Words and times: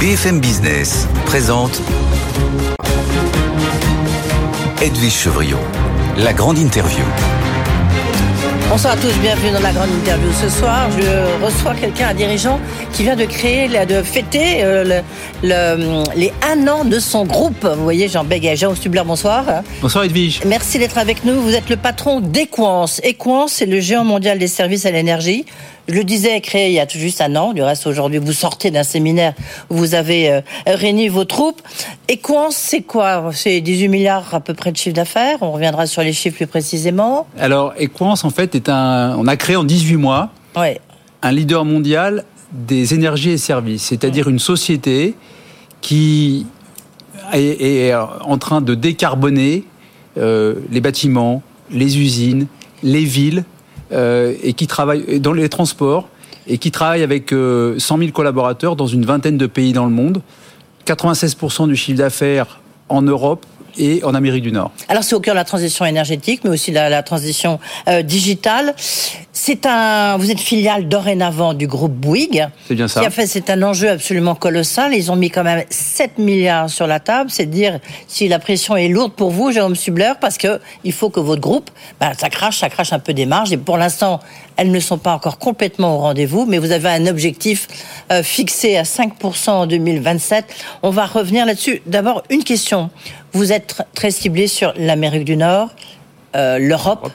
BFM 0.00 0.40
Business 0.40 1.08
présente 1.24 1.80
Edwige 4.82 5.14
Chevriot, 5.14 5.56
la 6.18 6.34
grande 6.34 6.58
interview. 6.58 7.02
Bonsoir 8.68 8.92
à 8.92 8.96
tous, 8.96 9.18
bienvenue 9.22 9.52
dans 9.52 9.60
la 9.60 9.72
grande 9.72 9.88
interview. 9.88 10.28
Ce 10.32 10.50
soir, 10.50 10.90
je 10.90 11.42
reçois 11.42 11.74
quelqu'un, 11.74 12.08
un 12.08 12.14
dirigeant, 12.14 12.60
qui 12.92 13.04
vient 13.04 13.16
de 13.16 13.24
créer, 13.24 13.68
de 13.86 14.02
fêter 14.02 14.64
euh, 14.64 15.00
le, 15.42 16.02
les 16.14 16.30
un 16.42 16.68
an 16.68 16.84
de 16.84 16.98
son 16.98 17.24
groupe. 17.24 17.64
Vous 17.64 17.84
voyez, 17.84 18.08
Jean 18.08 18.24
Béguet. 18.24 18.56
Jean 18.56 18.74
Stubler, 18.74 19.02
bonsoir. 19.06 19.44
Bonsoir 19.80 20.04
Edwige. 20.04 20.42
Merci 20.44 20.78
d'être 20.78 20.98
avec 20.98 21.24
nous. 21.24 21.40
Vous 21.40 21.54
êtes 21.54 21.70
le 21.70 21.76
patron 21.76 22.20
d'Equance. 22.20 23.00
Equance, 23.02 23.52
c'est 23.52 23.66
le 23.66 23.80
géant 23.80 24.04
mondial 24.04 24.38
des 24.38 24.48
services 24.48 24.84
à 24.84 24.90
l'énergie. 24.90 25.46
Je 25.88 25.94
le 25.94 26.04
disais, 26.04 26.40
créé 26.40 26.68
il 26.68 26.72
y 26.74 26.80
a 26.80 26.86
tout 26.86 26.98
juste 26.98 27.20
un 27.20 27.34
an. 27.36 27.52
Du 27.52 27.62
reste, 27.62 27.86
aujourd'hui, 27.86 28.18
vous 28.18 28.32
sortez 28.32 28.70
d'un 28.72 28.82
séminaire 28.82 29.34
où 29.70 29.76
vous 29.76 29.94
avez 29.94 30.30
euh, 30.30 30.40
réuni 30.66 31.08
vos 31.08 31.24
troupes. 31.24 31.62
Equance, 32.08 32.56
c'est 32.56 32.82
quoi? 32.82 33.30
C'est 33.32 33.60
18 33.60 33.88
milliards 33.88 34.34
à 34.34 34.40
peu 34.40 34.52
près 34.54 34.72
de 34.72 34.76
chiffre 34.76 34.96
d'affaires. 34.96 35.38
On 35.42 35.52
reviendra 35.52 35.86
sur 35.86 36.02
les 36.02 36.12
chiffres 36.12 36.36
plus 36.36 36.46
précisément. 36.48 37.26
Alors, 37.38 37.72
Equance, 37.78 38.24
en 38.24 38.30
fait, 38.30 38.54
est 38.56 38.68
un. 38.68 39.16
On 39.16 39.26
a 39.28 39.36
créé 39.36 39.54
en 39.56 39.64
18 39.64 39.96
mois 39.96 40.30
Ouais. 40.56 40.80
un 41.22 41.32
leader 41.32 41.64
mondial 41.64 42.24
des 42.52 42.94
énergies 42.94 43.30
et 43.30 43.38
services, 43.38 43.82
c'est-à-dire 43.84 44.28
une 44.28 44.38
société 44.38 45.14
qui 45.82 46.46
est, 47.32 47.88
est 47.88 47.94
en 47.94 48.38
train 48.38 48.60
de 48.60 48.74
décarboner 48.74 49.64
euh, 50.18 50.54
les 50.70 50.80
bâtiments, 50.80 51.42
les 51.70 51.98
usines, 51.98 52.46
les 52.82 53.04
villes, 53.04 53.40
euh, 53.40 53.42
et 53.92 54.52
qui 54.54 54.66
travaille 54.66 55.20
dans 55.20 55.32
les 55.32 55.48
transports, 55.48 56.08
et 56.46 56.58
qui 56.58 56.70
travaille 56.70 57.02
avec 57.02 57.32
euh, 57.32 57.78
100 57.78 57.98
000 57.98 58.10
collaborateurs 58.12 58.76
dans 58.76 58.86
une 58.86 59.04
vingtaine 59.04 59.36
de 59.36 59.46
pays 59.46 59.72
dans 59.72 59.84
le 59.84 59.90
monde, 59.90 60.22
96% 60.86 61.68
du 61.68 61.76
chiffre 61.76 61.98
d'affaires 61.98 62.60
en 62.88 63.02
Europe 63.02 63.44
et 63.78 64.02
en 64.04 64.14
Amérique 64.14 64.42
du 64.42 64.52
Nord. 64.52 64.70
Alors 64.88 65.04
c'est 65.04 65.14
au 65.14 65.20
cœur 65.20 65.34
de 65.34 65.38
la 65.38 65.44
transition 65.44 65.84
énergétique, 65.84 66.42
mais 66.44 66.50
aussi 66.50 66.70
la, 66.70 66.88
la 66.88 67.02
transition 67.02 67.58
euh, 67.88 68.02
digitale. 68.02 68.74
C'est 69.38 69.66
un, 69.66 70.16
vous 70.16 70.30
êtes 70.30 70.40
filiale 70.40 70.88
dorénavant 70.88 71.52
du 71.52 71.66
groupe 71.66 71.92
Bouygues. 71.92 72.48
C'est 72.66 72.74
bien 72.74 72.88
ça. 72.88 73.00
Qui 73.00 73.06
a 73.06 73.10
fait, 73.10 73.26
c'est 73.26 73.50
un 73.50 73.62
enjeu 73.62 73.90
absolument 73.90 74.34
colossal. 74.34 74.94
Ils 74.94 75.12
ont 75.12 75.16
mis 75.16 75.28
quand 75.28 75.44
même 75.44 75.62
7 75.68 76.16
milliards 76.16 76.70
sur 76.70 76.86
la 76.86 77.00
table. 77.00 77.28
C'est 77.30 77.44
dire 77.44 77.78
si 78.08 78.28
la 78.28 78.38
pression 78.38 78.76
est 78.76 78.88
lourde 78.88 79.12
pour 79.12 79.30
vous, 79.30 79.52
Jérôme 79.52 79.76
Subler, 79.76 80.14
parce 80.22 80.38
que 80.38 80.58
il 80.84 80.92
faut 80.94 81.10
que 81.10 81.20
votre 81.20 81.42
groupe, 81.42 81.70
ben, 82.00 82.14
ça 82.18 82.30
crache, 82.30 82.60
ça 82.60 82.70
crache 82.70 82.94
un 82.94 82.98
peu 82.98 83.12
des 83.12 83.26
marges. 83.26 83.52
Et 83.52 83.58
pour 83.58 83.76
l'instant, 83.76 84.20
elles 84.56 84.70
ne 84.70 84.80
sont 84.80 84.96
pas 84.96 85.12
encore 85.12 85.36
complètement 85.36 85.96
au 85.96 85.98
rendez-vous, 85.98 86.46
mais 86.46 86.56
vous 86.56 86.72
avez 86.72 86.88
un 86.88 87.06
objectif 87.06 87.68
euh, 88.10 88.22
fixé 88.22 88.78
à 88.78 88.84
5% 88.84 89.50
en 89.50 89.66
2027. 89.66 90.46
On 90.82 90.88
va 90.88 91.04
revenir 91.04 91.44
là-dessus. 91.44 91.82
D'abord, 91.84 92.22
une 92.30 92.42
question. 92.42 92.88
Vous 93.34 93.52
êtes 93.52 93.82
très 93.94 94.10
ciblé 94.10 94.46
sur 94.46 94.72
l'Amérique 94.78 95.26
du 95.26 95.36
Nord, 95.36 95.68
euh, 96.36 96.58
l'Europe. 96.58 97.10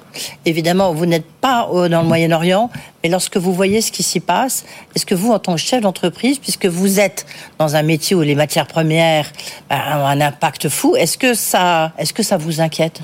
Évidemment, 0.46 0.94
vous 0.94 1.06
n'êtes 1.06 1.26
pas 1.40 1.68
au- 1.72 1.88
dans 1.88 2.02
le 2.02 2.08
Moyen-Orient, 2.08 2.70
mais 3.04 3.10
lorsque 3.10 3.38
vous 3.38 3.54
voyez 3.54 3.82
ce 3.82 3.92
qui 3.92 4.04
s'y 4.04 4.20
passe, 4.20 4.66
est-ce 4.96 5.06
que 5.06 5.16
vous, 5.16 5.32
en 5.32 5.40
tant 5.40 5.54
que 5.56 5.60
chef 5.62 5.82
d'entreprise, 5.82 6.40
puisque 6.40 6.66
vous 6.66 7.00
êtes 7.00 7.26
dans 7.60 7.76
un 7.76 7.84
métier 7.84 8.16
où 8.16 8.22
les 8.22 8.36
matières 8.36 8.68
premières 8.68 9.28
ben, 9.70 9.78
ont 9.98 10.06
un 10.06 10.20
impact 10.22 10.70
fou, 10.70 10.96
est-ce 10.96 11.18
que 11.18 11.34
ça, 11.34 11.92
est-ce 11.98 12.14
que 12.14 12.24
ça 12.24 12.38
vous 12.38 12.62
inquiète? 12.62 13.02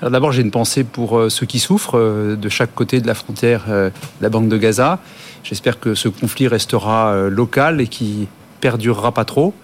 Alors 0.00 0.10
d'abord, 0.10 0.32
j'ai 0.32 0.42
une 0.42 0.50
pensée 0.50 0.82
pour 0.82 1.16
euh, 1.16 1.28
ceux 1.30 1.46
qui 1.46 1.60
souffrent 1.60 1.96
euh, 1.96 2.34
de 2.34 2.48
chaque 2.48 2.74
côté 2.74 3.00
de 3.00 3.06
la 3.06 3.14
frontière 3.14 3.66
euh, 3.68 3.88
de 3.90 4.22
la 4.22 4.28
bande 4.30 4.48
de 4.48 4.56
Gaza. 4.58 4.98
J'espère 5.44 5.78
que 5.78 5.94
ce 5.94 6.08
conflit 6.08 6.48
restera 6.48 7.12
euh, 7.12 7.30
local 7.30 7.80
et 7.80 7.86
qui 7.86 8.26
perdurera 8.60 9.12
pas 9.12 9.24
trop. 9.24 9.54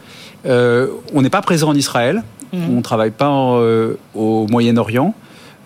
Euh, 0.47 0.87
on 1.13 1.23
n'est 1.23 1.31
pas 1.31 1.43
présent 1.43 1.69
en 1.71 1.75
Israël, 1.75 2.23
on 2.53 2.77
ne 2.77 2.81
travaille 2.83 3.11
pas 3.11 3.29
en, 3.29 3.59
euh, 3.61 3.99
au 4.15 4.47
Moyen-Orient. 4.49 5.13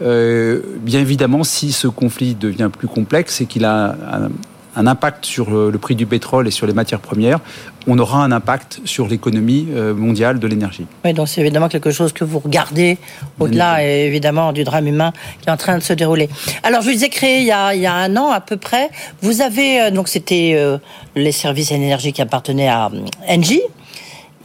Euh, 0.00 0.60
bien 0.78 1.00
évidemment, 1.00 1.44
si 1.44 1.72
ce 1.72 1.86
conflit 1.88 2.34
devient 2.34 2.70
plus 2.76 2.88
complexe 2.88 3.40
et 3.40 3.46
qu'il 3.46 3.64
a 3.64 3.96
un, 4.12 4.30
un 4.74 4.86
impact 4.86 5.24
sur 5.24 5.50
le 5.50 5.78
prix 5.78 5.94
du 5.94 6.06
pétrole 6.06 6.48
et 6.48 6.50
sur 6.50 6.66
les 6.66 6.72
matières 6.72 7.00
premières, 7.00 7.40
on 7.86 7.98
aura 7.98 8.24
un 8.24 8.32
impact 8.32 8.80
sur 8.84 9.06
l'économie 9.08 9.68
euh, 9.70 9.94
mondiale 9.94 10.38
de 10.38 10.46
l'énergie. 10.46 10.86
Oui, 11.04 11.12
donc 11.12 11.28
c'est 11.28 11.40
évidemment 11.40 11.68
quelque 11.68 11.90
chose 11.90 12.12
que 12.12 12.24
vous 12.24 12.38
regardez 12.38 12.98
au-delà, 13.38 13.84
évidemment, 13.84 14.52
du 14.52 14.64
drame 14.64 14.86
humain 14.86 15.12
qui 15.40 15.48
est 15.48 15.52
en 15.52 15.56
train 15.56 15.78
de 15.78 15.82
se 15.82 15.92
dérouler. 15.92 16.28
Alors, 16.62 16.82
je 16.82 16.90
vous 16.90 17.04
ai 17.04 17.08
créé 17.08 17.40
il 17.40 17.46
y 17.46 17.52
a, 17.52 17.74
il 17.74 17.80
y 17.80 17.86
a 17.86 17.94
un 17.94 18.16
an 18.16 18.30
à 18.30 18.40
peu 18.40 18.56
près. 18.56 18.90
Vous 19.20 19.42
avez, 19.42 19.80
euh, 19.80 19.90
donc 19.90 20.08
c'était 20.08 20.52
euh, 20.54 20.78
les 21.16 21.32
services 21.32 21.72
énergie 21.72 22.12
qui 22.12 22.22
appartenaient 22.22 22.68
à 22.68 22.90
Engie. 23.28 23.62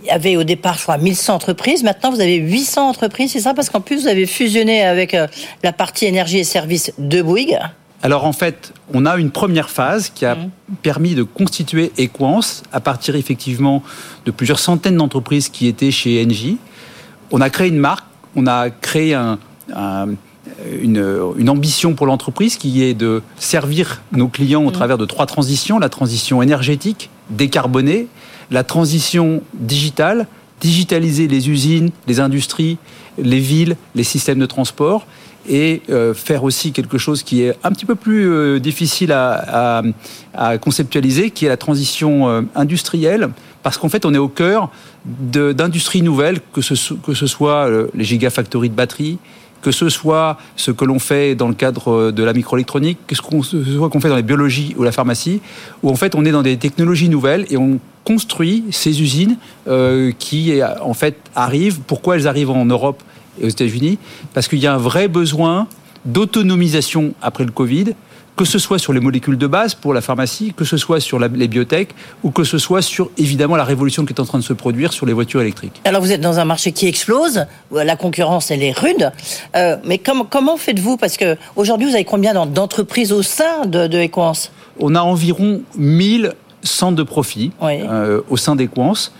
Il 0.07 0.11
y 0.11 0.13
avait 0.13 0.37
au 0.37 0.45
départ, 0.45 0.75
je 0.77 0.83
crois, 0.83 0.97
1100 0.97 1.35
entreprises. 1.35 1.83
Maintenant, 1.83 2.11
vous 2.11 2.21
avez 2.21 2.37
800 2.37 2.87
entreprises, 2.87 3.33
c'est 3.33 3.41
ça? 3.41 3.53
Parce 3.53 3.69
qu'en 3.69 3.81
plus, 3.81 4.03
vous 4.03 4.07
avez 4.07 4.25
fusionné 4.25 4.81
avec 4.81 5.13
euh, 5.13 5.27
la 5.63 5.73
partie 5.73 6.05
énergie 6.05 6.37
et 6.37 6.45
services 6.45 6.93
de 6.97 7.21
Bouygues. 7.21 7.57
Alors 8.03 8.23
en 8.23 8.31
fait, 8.31 8.71
on 8.93 9.05
a 9.05 9.17
une 9.17 9.31
première 9.31 9.69
phase 9.69 10.09
qui 10.15 10.23
a 10.25 10.35
Mhm. 10.35 10.49
permis 10.81 11.13
de 11.13 11.23
constituer 11.23 11.91
Equance 11.97 12.63
à 12.71 12.79
partir 12.79 13.17
effectivement 13.17 13.83
de 14.25 14.31
plusieurs 14.31 14.59
centaines 14.59 14.95
d'entreprises 14.95 15.49
qui 15.49 15.67
étaient 15.67 15.91
chez 15.91 16.23
Engie. 16.25 16.57
On 17.31 17.41
a 17.41 17.49
créé 17.49 17.67
une 17.67 17.77
marque, 17.79 18.05
on 18.37 18.47
a 18.47 18.69
créé 18.69 19.13
un- 19.13 19.39
un- 19.75 20.07
une, 20.81 21.03
une 21.37 21.49
ambition 21.49 21.95
pour 21.95 22.05
l'entreprise 22.07 22.55
qui 22.55 22.81
est 22.81 22.93
de 22.93 23.21
servir 23.37 24.01
nos 24.13 24.29
clients 24.29 24.63
au 24.63 24.71
travers 24.71 24.97
de 24.97 25.03
trois 25.05 25.25
transitions 25.25 25.77
la 25.79 25.89
transition 25.89 26.41
énergétique, 26.41 27.09
décarbonée, 27.31 28.07
la 28.51 28.63
transition 28.63 29.41
digitale, 29.53 30.27
digitaliser 30.61 31.27
les 31.27 31.49
usines, 31.49 31.91
les 32.07 32.19
industries, 32.19 32.77
les 33.17 33.39
villes, 33.39 33.75
les 33.95 34.03
systèmes 34.03 34.39
de 34.39 34.45
transport 34.45 35.05
et 35.49 35.81
euh, 35.89 36.13
faire 36.13 36.43
aussi 36.43 36.71
quelque 36.71 36.97
chose 36.97 37.23
qui 37.23 37.43
est 37.43 37.55
un 37.63 37.71
petit 37.71 37.85
peu 37.85 37.95
plus 37.95 38.29
euh, 38.29 38.59
difficile 38.59 39.11
à, 39.11 39.81
conceptualiser, 40.61 41.31
qui 41.31 41.45
est 41.45 41.49
la 41.49 41.57
transition 41.57 42.29
euh, 42.29 42.41
industrielle, 42.55 43.29
parce 43.63 43.77
qu'en 43.77 43.89
fait 43.89 44.05
on 44.05 44.13
est 44.13 44.19
au 44.19 44.27
cœur 44.27 44.69
d'industries 45.05 46.01
nouvelles, 46.01 46.39
que 46.53 46.61
ce, 46.61 46.75
soit 46.75 47.69
les 47.93 48.03
gigafactories 48.03 48.69
de 48.69 48.75
batteries, 48.75 49.19
que 49.61 49.71
ce 49.71 49.89
soit 49.89 50.37
ce 50.55 50.71
que 50.71 50.85
l'on 50.85 50.99
fait 50.99 51.33
dans 51.33 51.47
le 51.47 51.53
cadre 51.53 52.11
de 52.11 52.23
la 52.23 52.33
microélectronique, 52.33 52.99
que 53.07 53.15
ce 53.15 53.21
qu'on 53.21 53.41
ce 53.41 53.63
soit 53.63 53.89
qu'on 53.89 54.01
fait 54.01 54.09
dans 54.09 54.17
les 54.17 54.23
biologies 54.23 54.75
ou 54.77 54.83
la 54.83 54.91
pharmacie, 54.91 55.41
où 55.81 55.89
en 55.89 55.95
fait 55.95 56.13
on 56.15 56.25
est 56.25 56.31
dans 56.31 56.43
des 56.43 56.57
technologies 56.57 57.09
nouvelles 57.09 57.45
et 57.49 57.57
on 57.57 57.79
construit 58.11 58.63
ces 58.71 58.93
usines 59.01 59.35
euh, 59.67 60.11
qui 60.17 60.41
en 60.91 60.93
fait 60.93 61.15
arrivent. 61.35 61.79
Pourquoi 61.91 62.15
elles 62.15 62.27
arrivent 62.27 62.51
en 62.51 62.65
Europe 62.77 63.03
et 63.41 63.45
aux 63.45 63.49
États-Unis? 63.57 63.97
Parce 64.33 64.47
qu'il 64.47 64.59
y 64.59 64.67
a 64.67 64.73
un 64.73 64.83
vrai 64.89 65.07
besoin 65.21 65.67
d'autonomisation 66.05 67.13
après 67.21 67.43
le 67.45 67.51
Covid, 67.51 67.87
que 68.37 68.45
ce 68.45 68.59
soit 68.59 68.77
sur 68.79 68.93
les 68.93 68.99
molécules 68.99 69.37
de 69.37 69.47
base 69.47 69.73
pour 69.73 69.93
la 69.93 70.01
pharmacie, 70.01 70.53
que 70.55 70.63
ce 70.63 70.77
soit 70.77 70.99
sur 70.99 71.17
la- 71.19 71.27
les 71.27 71.47
biotech, 71.47 71.89
ou 72.23 72.29
que 72.31 72.43
ce 72.43 72.57
soit 72.59 72.83
sur 72.83 73.09
évidemment 73.17 73.55
la 73.55 73.63
révolution 73.63 74.05
qui 74.05 74.13
est 74.13 74.19
en 74.21 74.25
train 74.25 74.37
de 74.37 74.43
se 74.43 74.53
produire 74.53 74.93
sur 74.93 75.05
les 75.07 75.13
voitures 75.13 75.41
électriques. 75.41 75.81
Alors 75.85 76.01
vous 76.01 76.11
êtes 76.11 76.21
dans 76.21 76.37
un 76.39 76.45
marché 76.45 76.71
qui 76.71 76.85
explose, 76.87 77.45
la 77.71 77.95
concurrence 77.95 78.51
elle 78.51 78.63
est 78.63 78.77
rude, 78.77 79.11
Euh, 79.55 79.75
mais 79.89 79.97
comment 79.97 80.23
comment 80.35 80.55
faites-vous? 80.55 80.95
Parce 80.97 81.17
que 81.17 81.35
aujourd'hui 81.55 81.87
vous 81.89 81.95
avez 81.95 82.05
combien 82.05 82.33
d'en- 82.33 82.45
d'entreprises 82.45 83.11
au 83.11 83.23
sein 83.23 83.65
de, 83.65 83.87
de 83.87 83.97
Equance 83.97 84.51
On 84.79 84.93
a 84.95 85.01
environ 85.01 85.61
1000 85.77 86.33
centres 86.67 86.95
de 86.95 87.03
profit 87.03 87.51
Oui. 87.61 87.79
euh, 87.81 88.21
au 88.29 88.37
sein 88.37 88.55
d'Equance. 88.55 89.11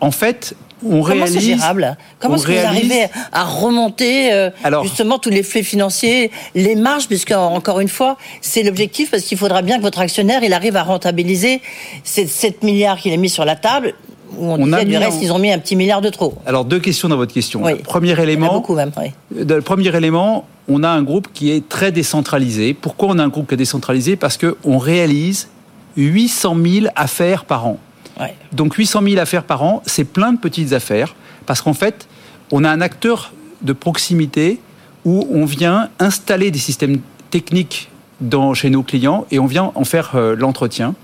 En 0.00 0.10
fait, 0.10 0.54
on 0.82 1.02
Comment 1.02 1.04
c'est 1.04 1.12
réalise... 1.32 1.40
gérable 1.60 1.96
Comment 2.18 2.36
est-ce 2.36 2.46
que 2.46 2.52
vous 2.52 2.66
arrivez 2.66 3.06
à 3.32 3.44
remonter 3.44 4.32
euh, 4.32 4.48
Alors- 4.64 4.82
justement 4.82 5.18
tous 5.18 5.28
les 5.30 5.42
flux 5.42 5.62
financiers, 5.62 6.30
les 6.54 6.74
marges, 6.74 7.06
puisque 7.06 7.32
encore 7.32 7.80
une 7.80 7.88
fois, 7.88 8.16
c'est 8.40 8.62
l'objectif, 8.62 9.10
parce 9.10 9.24
qu'il 9.24 9.36
faudra 9.36 9.60
bien 9.62 9.76
que 9.76 9.82
votre 9.82 10.00
actionnaire 10.00 10.42
il 10.42 10.52
arrive 10.54 10.76
à 10.76 10.82
rentabiliser 10.82 11.60
ces 12.02 12.26
7 12.26 12.62
milliards 12.64 12.96
qu'il 12.98 13.12
a 13.12 13.16
mis 13.18 13.28
sur 13.28 13.44
la 13.44 13.56
table, 13.56 13.92
où 14.38 14.46
on, 14.46 14.58
On 14.62 14.72
a 14.72 14.84
du 14.86 14.96
reste, 14.96 15.18
en- 15.18 15.20
ils 15.20 15.32
ont 15.32 15.38
mis 15.38 15.52
un 15.52 15.58
petit 15.58 15.76
milliard 15.76 16.00
de 16.00 16.08
trop. 16.08 16.34
Alors, 16.46 16.64
deux 16.64 16.78
questions 16.78 17.08
dans 17.08 17.16
votre 17.16 17.34
question. 17.34 17.62
Oui. 17.62 17.74
Premier 17.82 18.12
Il 18.12 18.20
élément, 18.20 18.52
beaucoup 18.52 18.74
même. 18.74 18.92
oui. 18.96 19.10
Le 19.36 19.60
premier 19.60 19.94
élément, 19.94 20.46
on 20.68 20.82
a 20.82 20.88
un 20.88 21.02
groupe 21.02 21.28
qui 21.34 21.50
est 21.50 21.68
très 21.68 21.92
décentralisé. 21.92 22.72
Pourquoi 22.72 23.08
on 23.10 23.18
a 23.18 23.24
un 23.24 23.28
groupe 23.28 23.48
qui 23.48 23.54
est 23.54 23.58
décentralisé? 23.58 24.16
Parce 24.16 24.38
qu'on 24.38 24.78
réalise 24.78 25.48
800 25.96 26.56
000 26.64 26.86
affaires 26.96 27.44
par 27.44 27.66
an. 27.66 27.78
Ouais. 28.18 28.34
Donc 28.52 28.74
800 28.74 29.00
000 29.02 29.18
affaires 29.20 29.44
par 29.44 29.62
an, 29.62 29.82
c'est 29.86 30.04
plein 30.04 30.32
de 30.32 30.38
petites 30.38 30.72
affaires, 30.72 31.14
parce 31.46 31.62
qu'en 31.62 31.74
fait, 31.74 32.06
on 32.52 32.64
a 32.64 32.70
un 32.70 32.80
acteur 32.80 33.32
de 33.62 33.72
proximité 33.72 34.60
où 35.04 35.26
on 35.32 35.44
vient 35.44 35.88
installer 35.98 36.50
des 36.50 36.58
systèmes 36.58 37.00
techniques 37.30 37.88
dans, 38.20 38.52
chez 38.54 38.68
nos 38.70 38.82
clients 38.82 39.26
et 39.30 39.38
on 39.38 39.46
vient 39.46 39.72
en 39.74 39.84
faire 39.84 40.12
euh, 40.14 40.36
l'entretien. 40.36 40.94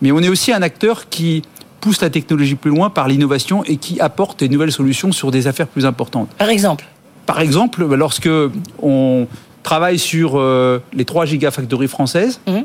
Mais 0.00 0.12
on 0.12 0.20
est 0.20 0.28
aussi 0.28 0.52
un 0.52 0.62
acteur 0.62 1.08
qui 1.10 1.42
pousse 1.80 2.00
la 2.00 2.08
technologie 2.10 2.54
plus 2.54 2.70
loin 2.70 2.88
par 2.90 3.08
l'innovation 3.08 3.64
et 3.64 3.76
qui 3.76 4.00
apporte 4.00 4.40
des 4.40 4.48
nouvelles 4.48 4.72
solutions 4.72 5.12
sur 5.12 5.30
des 5.30 5.46
affaires 5.48 5.66
plus 5.66 5.84
importantes. 5.84 6.28
Par 6.38 6.48
exemple 6.48 6.84
Par 7.26 7.40
exemple, 7.40 7.84
lorsque 7.94 8.30
on 8.80 9.26
travaille 9.62 9.98
sur 9.98 10.38
euh, 10.38 10.78
les 10.94 11.04
3 11.04 11.26
gigafactories 11.26 11.88
françaises, 11.88 12.40
Mhm. 12.46 12.64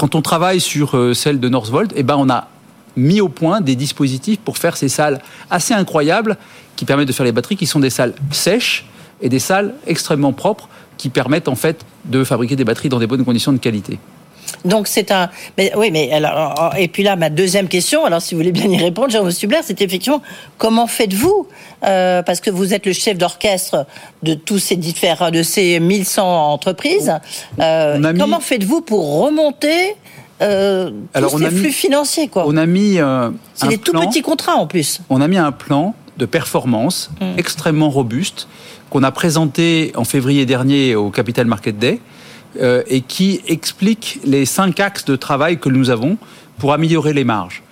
Quand 0.00 0.14
on 0.14 0.22
travaille 0.22 0.60
sur 0.60 0.96
euh, 0.96 1.12
celle 1.12 1.40
de 1.40 1.48
Northvolt, 1.50 1.92
eh 1.94 2.02
ben 2.02 2.16
on 2.16 2.30
a 2.30 2.48
mis 2.96 3.20
au 3.20 3.28
point 3.28 3.60
des 3.60 3.76
dispositifs 3.76 4.38
pour 4.38 4.56
faire 4.56 4.78
ces 4.78 4.88
salles 4.88 5.20
assez 5.50 5.74
incroyables 5.74 6.38
qui 6.74 6.86
permettent 6.86 7.08
de 7.08 7.12
faire 7.12 7.26
les 7.26 7.32
batteries, 7.32 7.58
qui 7.58 7.66
sont 7.66 7.80
des 7.80 7.90
salles 7.90 8.14
sèches 8.30 8.86
et 9.20 9.28
des 9.28 9.38
salles 9.38 9.74
extrêmement 9.86 10.32
propres 10.32 10.70
qui 10.96 11.10
permettent 11.10 11.48
en 11.48 11.54
fait 11.54 11.84
de 12.06 12.24
fabriquer 12.24 12.56
des 12.56 12.64
batteries 12.64 12.88
dans 12.88 12.98
des 12.98 13.06
bonnes 13.06 13.26
conditions 13.26 13.52
de 13.52 13.58
qualité. 13.58 13.98
Donc 14.64 14.88
c'est 14.88 15.10
un. 15.10 15.30
Mais, 15.56 15.72
oui, 15.76 15.90
mais 15.90 16.12
alors. 16.12 16.74
Et 16.78 16.88
puis 16.88 17.02
là, 17.02 17.16
ma 17.16 17.30
deuxième 17.30 17.68
question, 17.68 18.04
alors 18.04 18.20
si 18.20 18.34
vous 18.34 18.40
voulez 18.40 18.52
bien 18.52 18.68
y 18.68 18.76
répondre, 18.76 19.10
Jérôme 19.10 19.30
Stubler, 19.30 19.58
c'est 19.64 19.80
effectivement 19.80 20.20
comment 20.58 20.86
faites-vous 20.86 21.46
euh, 21.84 22.22
Parce 22.22 22.40
que 22.40 22.50
vous 22.50 22.74
êtes 22.74 22.84
le 22.86 22.92
chef 22.92 23.16
d'orchestre 23.16 23.86
de 24.22 24.34
tous 24.34 24.58
ces 24.58 24.76
différents, 24.76 25.30
de 25.30 25.42
ces 25.42 25.80
1100 25.80 26.52
entreprises. 26.52 27.14
Euh, 27.58 27.98
mis- 28.12 28.18
Comment 28.18 28.40
faites-vous 28.40 28.82
pour 28.82 29.22
remonter 29.22 29.94
euh, 30.42 30.90
Alors, 31.14 31.30
tous 31.30 31.36
on 31.36 31.38
ces 31.40 31.44
a 31.46 31.50
mis- 31.50 31.58
flux 31.58 31.72
financiers 31.72 32.28
quoi? 32.28 32.44
On 32.46 32.56
a 32.56 32.66
mis 32.66 32.98
euh, 32.98 33.30
C'est 33.54 33.68
des 33.68 33.78
tout 33.78 33.92
petits 33.92 34.22
contrats 34.22 34.54
en 34.56 34.66
plus. 34.66 35.00
on 35.10 35.20
a 35.20 35.28
mis 35.28 35.38
un 35.38 35.52
plan 35.52 35.94
de 36.18 36.26
performance 36.26 37.10
Mm. 37.20 37.38
extrêmement 37.38 37.88
robuste 37.90 38.46
qu'on 38.90 39.02
a 39.04 39.10
présenté 39.12 39.92
en 39.96 40.04
février 40.04 40.44
dernier 40.46 40.94
au 40.96 41.10
Capital 41.10 41.46
Market 41.46 41.78
Day 41.78 42.00
euh, 42.58 42.82
et 42.88 43.00
qui 43.00 43.40
explique 43.46 44.18
les 44.24 44.44
cinq 44.44 44.80
axes 44.80 45.04
de 45.04 45.14
travail 45.14 45.58
que 45.58 45.68
nous 45.68 45.90
avons 45.90 46.18
pour 46.58 46.72
améliorer 46.72 47.12
les 47.12 47.22
marges. 47.22 47.62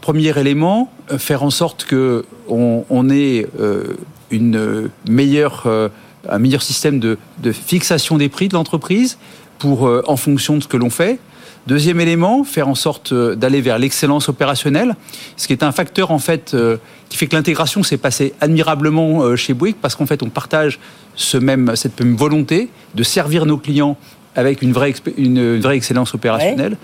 Premier 0.00 0.38
élément, 0.38 0.90
euh, 1.12 1.18
faire 1.18 1.42
en 1.42 1.50
sorte 1.50 1.84
que 1.84 2.24
on, 2.48 3.10
ait 3.10 3.46
euh, 3.60 3.96
un 4.30 4.88
meilleur 5.08 6.62
système 6.62 6.98
de, 6.98 7.18
fixation 7.52 8.16
des 8.16 8.30
prix 8.30 8.48
de 8.48 8.54
l'entreprise 8.54 9.18
en 9.62 10.16
fonction 10.16 10.56
de 10.56 10.62
ce 10.62 10.68
que 10.68 10.78
l'on 10.78 10.90
fait. 10.90 11.18
Deuxième 11.66 11.98
élément, 11.98 12.44
faire 12.44 12.68
en 12.68 12.76
sorte 12.76 13.10
euh, 13.10 13.34
d'aller 13.34 13.60
vers 13.60 13.78
l'excellence 13.78 14.28
opérationnelle, 14.28 14.94
ce 15.36 15.48
qui 15.48 15.52
est 15.52 15.64
un 15.64 15.72
facteur 15.72 16.12
en 16.12 16.20
fait 16.20 16.54
euh, 16.54 16.76
qui 17.08 17.16
fait 17.16 17.26
que 17.26 17.34
l'intégration 17.34 17.82
s'est 17.82 17.96
passée 17.96 18.34
admirablement 18.40 19.22
euh, 19.22 19.34
chez 19.34 19.52
Bouygues 19.52 19.74
parce 19.82 19.96
qu'en 19.96 20.06
fait 20.06 20.22
on 20.22 20.28
partage 20.28 20.78
ce 21.16 21.36
même, 21.36 21.74
cette 21.74 21.98
même 21.98 22.14
volonté 22.14 22.68
de 22.94 23.02
servir 23.02 23.46
nos 23.46 23.56
clients 23.56 23.96
avec 24.36 24.62
une 24.62 24.72
vraie, 24.72 24.94
une, 25.16 25.58
vraie 25.58 25.76
excellence 25.76 26.14
opérationnelle. 26.14 26.76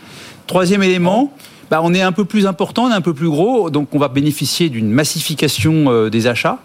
Troisième 0.49 0.82
élément, 0.82 1.32
bah, 1.70 1.81
on 1.85 1.94
est 1.94 2.02
un 2.02 2.12
peu 2.12 2.25
plus 2.25 2.46
important, 2.46 2.87
on 2.87 2.90
est 2.90 2.94
un 2.94 3.02
peu 3.02 3.14
plus 3.14 3.28
gros, 3.28 3.70
donc 3.70 3.94
on 3.94 3.99
va 3.99 4.08
bénéficier 4.08 4.69
d'une 4.69 4.90
massification 4.90 6.08
des 6.08 6.26
achats. 6.26 6.58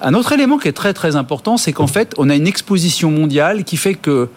Un 0.00 0.14
autre 0.14 0.32
élément 0.32 0.58
qui 0.58 0.68
est 0.68 0.72
très 0.72 0.94
très 0.94 1.16
important, 1.16 1.56
c'est 1.56 1.72
qu'en 1.72 1.88
fait, 1.88 2.14
on 2.18 2.30
a 2.30 2.36
une 2.36 2.46
exposition 2.46 3.10
mondiale 3.10 3.64
qui 3.64 3.76
fait 3.76 3.94
que 3.94 4.28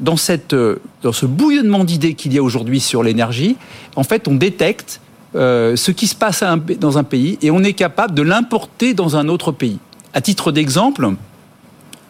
dans, 0.00 0.16
cette, 0.16 0.54
euh, 0.54 0.80
dans 1.02 1.12
ce 1.12 1.26
bouillonnement 1.26 1.84
d'idées 1.84 2.14
qu'il 2.14 2.32
y 2.32 2.38
a 2.38 2.42
aujourd'hui 2.42 2.80
sur 2.80 3.02
l'énergie, 3.02 3.56
en 3.96 4.04
fait, 4.04 4.28
on 4.28 4.34
détecte 4.34 5.00
euh, 5.36 5.76
ce 5.76 5.90
qui 5.90 6.06
se 6.06 6.14
passe 6.14 6.42
dans 6.80 6.98
un 6.98 7.04
pays 7.04 7.38
et 7.42 7.50
on 7.50 7.62
est 7.62 7.72
capable 7.72 8.14
de 8.14 8.22
l'importer 8.22 8.94
dans 8.94 9.16
un 9.16 9.28
autre 9.28 9.52
pays. 9.52 9.78
À 10.12 10.20
titre 10.20 10.50
d'exemple, 10.50 11.08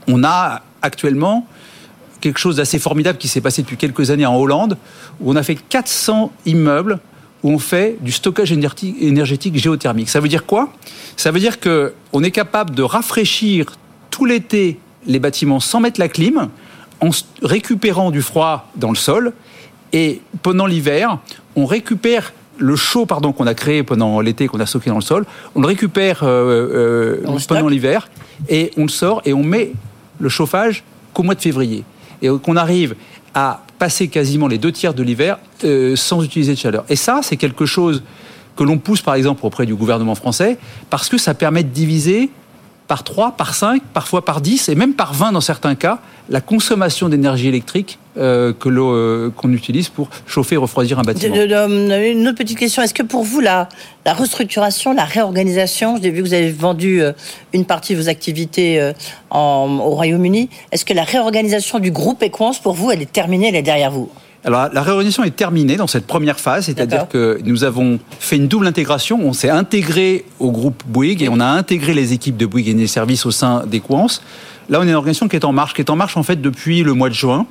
on 0.08 0.24
a 0.24 0.62
actuellement 0.80 1.46
quelque 2.20 2.38
chose 2.38 2.56
d'assez 2.56 2.78
formidable 2.78 3.18
qui 3.18 3.28
s'est 3.28 3.40
passé 3.40 3.62
depuis 3.62 3.76
quelques 3.76 4.10
années 4.10 4.26
en 4.26 4.36
Hollande, 4.36 4.76
où 5.20 5.30
on 5.32 5.36
a 5.36 5.42
fait 5.42 5.56
400 5.56 6.32
immeubles 6.46 7.00
où 7.42 7.50
on 7.50 7.58
fait 7.58 7.96
du 8.00 8.12
stockage 8.12 8.52
énergétique 8.52 9.56
géothermique. 9.56 10.10
Ça 10.10 10.20
veut 10.20 10.28
dire 10.28 10.44
quoi? 10.44 10.70
Ça 11.16 11.30
veut 11.30 11.40
dire 11.40 11.58
que 11.58 11.94
on 12.12 12.22
est 12.22 12.30
capable 12.30 12.74
de 12.74 12.82
rafraîchir 12.82 13.66
tout 14.10 14.26
l'été 14.26 14.78
les 15.06 15.18
bâtiments 15.18 15.60
sans 15.60 15.80
mettre 15.80 15.98
la 15.98 16.08
clim, 16.08 16.50
en 17.00 17.10
récupérant 17.42 18.10
du 18.10 18.22
froid 18.22 18.68
dans 18.76 18.90
le 18.90 18.96
sol, 18.96 19.32
et 19.92 20.20
pendant 20.42 20.66
l'hiver, 20.66 21.18
on 21.56 21.66
récupère 21.66 22.32
le 22.60 22.76
chaud 22.76 23.06
pardon 23.06 23.32
qu'on 23.32 23.46
a 23.46 23.54
créé 23.54 23.82
pendant 23.82 24.20
l'été 24.20 24.46
qu'on 24.46 24.60
a 24.60 24.66
stocké 24.66 24.90
dans 24.90 24.96
le 24.96 25.02
sol, 25.02 25.24
on 25.54 25.60
le 25.60 25.66
récupère 25.66 26.20
euh, 26.22 27.22
euh, 27.24 27.38
pendant 27.48 27.68
l'hiver 27.68 28.08
et 28.48 28.70
on 28.76 28.82
le 28.82 28.88
sort 28.88 29.22
et 29.24 29.32
on 29.32 29.42
met 29.42 29.72
le 30.18 30.28
chauffage 30.28 30.84
qu'au 31.14 31.22
mois 31.22 31.34
de 31.34 31.40
février 31.40 31.84
et 32.22 32.28
qu'on 32.42 32.56
arrive 32.56 32.94
à 33.34 33.62
passer 33.78 34.08
quasiment 34.08 34.46
les 34.46 34.58
deux 34.58 34.72
tiers 34.72 34.92
de 34.92 35.02
l'hiver 35.02 35.38
euh, 35.64 35.96
sans 35.96 36.22
utiliser 36.22 36.52
de 36.52 36.58
chaleur. 36.58 36.84
Et 36.90 36.96
ça, 36.96 37.20
c'est 37.22 37.36
quelque 37.36 37.64
chose 37.64 38.02
que 38.56 38.62
l'on 38.62 38.76
pousse 38.76 39.00
par 39.00 39.14
exemple 39.14 39.46
auprès 39.46 39.64
du 39.64 39.74
gouvernement 39.74 40.14
français 40.14 40.58
parce 40.90 41.08
que 41.08 41.16
ça 41.16 41.32
permet 41.32 41.62
de 41.62 41.70
diviser 41.70 42.30
par 42.90 43.04
3, 43.04 43.36
par 43.36 43.54
5, 43.54 43.82
parfois 43.94 44.24
par 44.24 44.40
10 44.40 44.68
et 44.68 44.74
même 44.74 44.94
par 44.94 45.14
20 45.14 45.30
dans 45.30 45.40
certains 45.40 45.76
cas 45.76 46.00
la 46.28 46.40
consommation 46.40 47.08
d'énergie 47.08 47.46
électrique 47.46 48.00
euh, 48.16 48.52
que 48.52 48.68
euh, 48.68 49.30
qu'on 49.30 49.52
utilise 49.52 49.88
pour 49.88 50.08
chauffer 50.26 50.56
et 50.56 50.58
refroidir 50.58 50.98
un 50.98 51.02
bâtiment. 51.02 51.36
de- 51.36 52.10
une 52.12 52.26
autre 52.26 52.38
petite 52.38 52.58
question. 52.58 52.82
Est-ce 52.82 52.92
que 52.92 53.04
pour 53.04 53.22
vous, 53.22 53.38
la, 53.38 53.68
restructuration, 54.04 54.92
la 54.92 55.04
réorganisation, 55.04 56.00
j'ai 56.02 56.10
vu 56.10 56.20
que 56.20 56.26
vous 56.26 56.34
avez 56.34 56.50
vendu 56.50 57.00
euh, 57.00 57.12
une 57.52 57.64
partie 57.64 57.94
de 57.94 58.00
vos 58.02 58.08
activités 58.08 58.80
euh, 58.80 58.92
au 59.30 59.90
Royaume-Uni, 59.94 60.50
est-ce 60.72 60.84
que 60.84 60.92
la 60.92 61.04
réorganisation 61.04 61.78
du 61.78 61.92
groupe 61.92 62.24
Equance, 62.24 62.58
pour 62.58 62.72
vous, 62.72 62.90
elle 62.90 63.02
est 63.02 63.12
terminée, 63.12 63.50
elle 63.50 63.54
est 63.56 63.62
derrière 63.62 63.92
vous? 63.92 64.10
Alors, 64.42 64.68
la 64.72 64.82
réorganisation 64.82 65.22
est 65.22 65.36
terminée 65.36 65.76
dans 65.76 65.86
cette 65.86 66.06
première 66.06 66.40
phase, 66.40 66.66
c'est-à-dire 66.66 67.08
que 67.08 67.38
nous 67.44 67.62
avons 67.62 67.98
fait 68.18 68.36
une 68.36 68.48
double 68.48 68.66
intégration. 68.66 69.20
On 69.22 69.34
s'est 69.34 69.50
intégré 69.50 70.24
au 70.38 70.50
groupe 70.50 70.82
Bouygues 70.86 71.22
et 71.22 71.28
on 71.28 71.40
a 71.40 71.46
intégré 71.46 71.92
les 71.92 72.14
équipes 72.14 72.38
de 72.38 72.46
Bouygues 72.46 72.68
et 72.80 72.86
Services 72.86 73.26
au 73.26 73.30
sein 73.30 73.66
d'Equance. 73.66 74.22
Là, 74.70 74.80
on 74.80 74.84
est 74.84 74.88
une 74.88 74.94
organisation 74.94 75.28
qui 75.28 75.36
est 75.36 75.44
en 75.44 75.52
marche, 75.52 75.74
qui 75.74 75.82
est 75.82 75.90
en 75.90 75.96
marche 75.96 76.16
en 76.16 76.22
fait 76.22 76.40
depuis 76.40 76.82
le 76.82 76.94
mois 76.94 77.10
de 77.10 77.14
juin, 77.14 77.46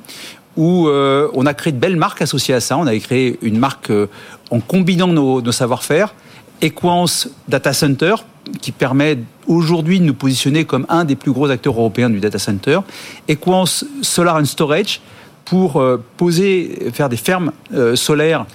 où 0.56 0.88
euh, 0.88 1.28
on 1.34 1.46
a 1.46 1.54
créé 1.54 1.72
de 1.72 1.78
belles 1.78 1.96
marques 1.96 2.22
associées 2.22 2.54
à 2.54 2.60
ça. 2.60 2.76
On 2.76 2.86
avait 2.86 2.98
créé 2.98 3.38
une 3.42 3.58
marque 3.58 3.90
euh, 3.90 4.08
en 4.50 4.58
combinant 4.58 5.06
nos, 5.06 5.40
nos 5.42 5.52
savoir-faire. 5.52 6.14
Equance 6.60 7.28
Data 7.46 7.72
Center, 7.72 8.16
qui 8.60 8.72
permet 8.72 9.18
aujourd'hui 9.46 10.00
de 10.00 10.04
nous 10.04 10.14
positionner 10.14 10.64
comme 10.64 10.86
un 10.88 11.04
des 11.04 11.16
plus 11.16 11.32
gros 11.32 11.50
acteurs 11.50 11.74
européens 11.74 12.10
du 12.10 12.20
data 12.20 12.38
center. 12.38 12.80
Equance 13.28 13.84
Solar 14.02 14.36
and 14.36 14.44
Storage, 14.44 15.00
pour 15.50 15.80
euh, 15.80 15.96
poser, 16.16 16.92
faire 16.92 17.08
des 17.08 17.16
fermes 17.16 17.50
euh, 17.74 17.96
solaires 17.96 18.46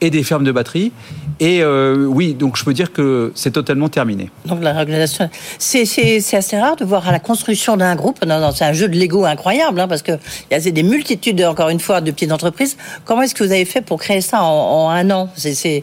et 0.00 0.10
des 0.10 0.22
fermes 0.22 0.44
de 0.44 0.52
batterie. 0.52 0.92
Et 1.40 1.62
euh, 1.62 2.04
oui, 2.06 2.34
donc 2.34 2.56
je 2.56 2.64
peux 2.64 2.74
dire 2.74 2.92
que 2.92 3.32
c'est 3.34 3.50
totalement 3.52 3.88
terminé. 3.88 4.30
Donc 4.46 4.62
la 4.62 4.72
réorganisation, 4.72 5.28
c'est 5.58 5.84
c'est- 5.84 6.20
c'est 6.20 6.36
assez 6.36 6.58
rare 6.58 6.76
de 6.76 6.84
voir 6.84 7.08
à 7.08 7.12
la 7.12 7.18
construction 7.20 7.76
d'un 7.76 7.94
groupe. 7.96 8.24
Non, 8.24 8.38
non, 8.40 8.50
c'est 8.52 8.64
un 8.64 8.72
jeu 8.72 8.88
de 8.88 8.96
Lego 8.98 9.24
incroyable, 9.24 9.80
hein, 9.80 9.88
parce 9.88 10.02
que 10.02 10.12
il 10.50 10.54
y 10.54 10.68
a 10.68 10.70
des 10.70 10.82
multitudes, 10.82 11.42
encore 11.42 11.68
une 11.70 11.80
fois, 11.80 12.00
de 12.00 12.10
petites 12.10 12.32
entreprises. 12.32 12.76
Comment 13.04 13.22
est-ce 13.22 13.34
que 13.34 13.42
vous 13.44 13.50
avez 13.52 13.64
fait 13.64 13.80
pour 13.80 13.98
créer 14.00 14.20
ça 14.20 14.42
en, 14.42 14.86
en 14.86 14.90
un 14.90 15.10
an? 15.10 15.28
C'est- 15.36 15.82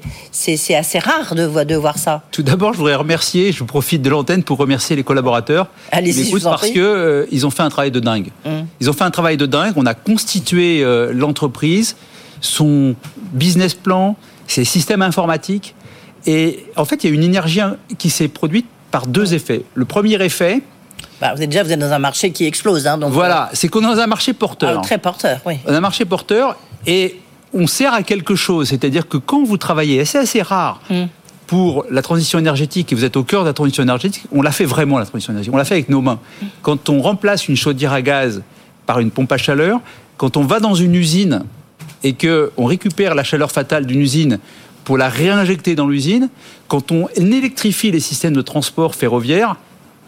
assez 0.76 1.00
rare 1.00 1.36
de, 1.36 1.64
de 1.64 1.76
voir 1.76 1.98
ça. 1.98 2.24
Tout 2.32 2.44
d'abord, 2.44 2.74
je 2.74 2.78
voudrais 2.78 2.96
remercier, 2.96 3.52
je 3.52 3.64
profite 3.64 4.02
de 4.02 4.10
l'antenne 4.10 4.44
pour 4.44 4.58
remercier 4.58 4.96
les 4.96 5.04
collaborateurs. 5.04 5.68
Vous 6.32 6.48
en 6.48 6.52
parce 6.52 6.70
que 6.70 6.80
euh, 6.80 7.26
ils 7.32 7.46
ont 7.46 7.50
fait 7.52 7.64
un 7.64 7.70
travail 7.70 7.92
de 7.92 8.00
dingue. 8.00 8.30
Hum. 8.46 8.66
Ils 8.80 8.90
ont 8.90 8.94
fait 8.94 9.04
un 9.04 9.12
travail 9.12 9.38
de 9.38 9.46
dingue. 9.46 9.74
On 9.76 9.86
a 9.86 9.94
constitué 9.94 10.82
euh, 10.84 11.12
l'entreprise, 11.14 11.96
son 12.42 12.96
business 13.34 13.74
plan, 13.74 14.16
ses 14.48 14.66
systèmes 14.66 15.02
informatiques. 15.02 15.76
Et 16.26 16.66
en 16.76 16.86
fait, 16.86 17.04
il 17.04 17.10
y 17.10 17.14
a 17.14 17.16
une 17.16 17.24
énergie 17.24 17.62
qui 17.98 18.10
s'est 18.10 18.28
produite 18.28 18.66
par 18.92 19.08
deux 19.08 19.34
effets. 19.34 19.64
Le 19.74 19.86
premier 19.86 20.22
effet, 20.24 20.62
Bah, 21.22 21.34
vous 21.36 21.42
êtes 21.42 21.50
déjà 21.50 21.64
vous 21.64 21.72
êtes 21.72 21.80
dans 21.80 21.92
un 21.94 22.00
marché 22.00 22.32
qui 22.32 22.46
explose, 22.46 22.86
hein, 22.88 22.98
donc 22.98 23.12
voilà, 23.14 23.50
c'est 23.54 23.68
qu'on 23.70 23.80
est 23.82 23.96
dans 23.96 24.02
un 24.02 24.08
marché 24.08 24.32
euh, 24.32 24.36
porteur. 24.36 24.78
ah, 24.80 24.82
très 24.82 24.98
porteur, 24.98 25.40
oui. 25.46 25.56
On 25.66 25.74
a 25.74 25.78
un 25.78 25.82
marché 25.82 26.04
porteur 26.06 26.58
et 26.86 27.20
on 27.54 27.68
sert 27.68 27.94
à 27.94 28.04
quelque 28.04 28.36
chose. 28.36 28.70
C'est-à-dire 28.70 29.08
que 29.08 29.18
quand 29.18 29.44
vous 29.44 29.58
travaillez, 29.58 29.98
et 29.98 30.06
c'est 30.06 30.20
assez 30.20 30.42
rare 30.42 30.82
Mm. 30.90 31.06
pour 31.48 31.86
la 31.90 32.02
transition 32.02 32.40
énergétique 32.40 32.92
et 32.92 32.96
vous 32.96 33.04
êtes 33.06 33.18
au 33.18 33.24
cœur 33.24 33.42
de 33.44 33.48
la 33.48 33.54
transition 33.54 33.84
énergétique, 33.84 34.24
on 34.32 34.42
l'a 34.42 34.52
fait 34.52 34.66
vraiment 34.66 34.98
la 35.00 35.06
transition 35.06 35.32
énergétique. 35.34 35.54
On 35.54 35.58
l'a 35.58 35.66
fait 35.66 35.76
avec 35.76 35.90
nos 35.90 36.02
mains. 36.02 36.20
Quand 36.62 36.88
on 36.90 37.02
remplace 37.02 37.48
une 37.50 37.56
chaudière 37.58 37.94
à 37.94 38.02
gaz 38.02 38.42
par 38.86 39.00
une 39.00 39.12
pompe 39.12 39.32
à 39.32 39.38
chaleur, 39.38 39.80
quand 40.18 40.38
on 40.38 40.44
va 40.44 40.60
dans 40.60 40.76
une 40.76 40.96
usine 40.96 41.44
et 42.04 42.14
que 42.14 42.52
on 42.58 42.66
récupère 42.66 43.16
la 43.16 43.24
chaleur 43.24 43.52
fatale 43.52 43.86
d'une 43.86 44.02
usine 44.02 44.40
pour 44.84 44.98
la 44.98 45.10
réinjecter 45.10 45.76
dans 45.76 45.88
l'usine, 45.88 46.30
quand 46.68 46.92
on 46.92 47.08
électrifie 47.16 47.92
les 47.92 48.00
systèmes 48.00 48.34
de 48.34 48.42
transport 48.42 48.96
ferroviaire, 48.96 49.56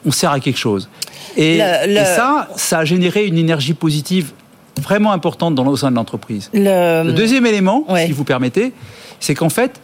on 0.05 0.11
sert 0.11 0.31
à 0.31 0.39
quelque 0.39 0.57
chose. 0.59 0.89
Et, 1.37 1.57
Le- 1.59 1.87
le- 1.93 2.01
et 2.01 2.05
ça, 2.05 2.49
ça 2.55 2.79
a 2.79 2.85
généré 2.85 3.25
une 3.25 3.37
énergie 3.37 3.73
positive 3.73 4.31
vraiment 4.81 5.11
importante 5.11 5.53
dans, 5.55 5.65
au 5.67 5.77
sein 5.77 5.91
de 5.91 5.95
l'entreprise. 5.95 6.49
Le, 6.53 7.03
Le 7.05 7.13
deuxième 7.13 7.45
élément, 7.45 7.85
ouais. 7.89 8.07
si 8.07 8.11
vous 8.11 8.23
permettez, 8.23 8.73
c'est 9.19 9.35
qu'en 9.35 9.49
fait, 9.49 9.79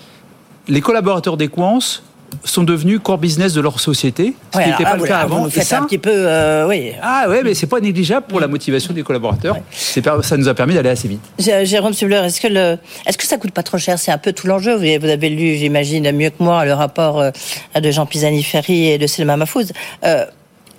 les 0.68 0.82
collaborateurs 0.82 1.38
d'Equance 1.38 2.04
sont 2.44 2.64
devenus 2.64 3.00
core 3.02 3.18
business 3.18 3.54
de 3.54 3.62
leur 3.62 3.80
société, 3.80 4.34
ce 4.54 4.60
qui 4.60 4.70
n'était 4.70 4.84
pas 4.84 4.96
le 4.96 5.04
cas 5.04 5.20
avant. 5.20 5.44
Vous 5.44 5.50
faites 5.50 5.72
un 5.74 5.84
petit 5.84 5.98
peu, 5.98 6.12
euh, 6.14 6.68
oui. 6.68 6.92
Ah 7.02 7.28
ouais, 7.30 7.42
mais 7.44 7.54
c'est 7.54 7.68
pas 7.68 7.80
négligeable 7.80 8.26
pour 8.28 8.40
la 8.40 8.48
motivation 8.48 8.94
des 8.94 9.04
collaborateurs. 9.04 9.58
C'est 9.72 10.04
Ça 10.24 10.38
nous 10.38 10.48
a 10.48 10.54
permis 10.54 10.74
d'aller 10.74 10.90
assez 10.90 11.08
vite. 11.08 11.22
Jérôme 11.38 11.94
Subler, 11.94 12.22
est-ce 12.26 12.42
que 12.42 12.48
le, 12.48 12.78
est-ce 13.06 13.18
que 13.18 13.26
ça 13.26 13.38
coûte 13.38 13.52
pas 13.52 13.64
trop 13.64 13.78
cher? 13.78 14.00
C'est 14.00 14.12
un 14.12 14.18
peu 14.18 14.34
tout 14.34 14.48
l'enjeu. 14.48 14.76
Vous 14.76 15.08
avez 15.10 15.30
lu, 15.30 15.56
j'imagine 15.56 16.12
mieux 16.12 16.30
que 16.30 16.42
moi, 16.44 16.66
le 16.66 16.74
rapport 16.74 17.20
euh, 17.20 17.32
de 17.80 17.92
Jean 17.92 18.06
Pisani-Ferry 18.06 18.90
et 18.90 18.98
de 18.98 19.08
Selma 19.08 19.38
Mahfouz. 19.38 19.72
Euh, 20.04 20.26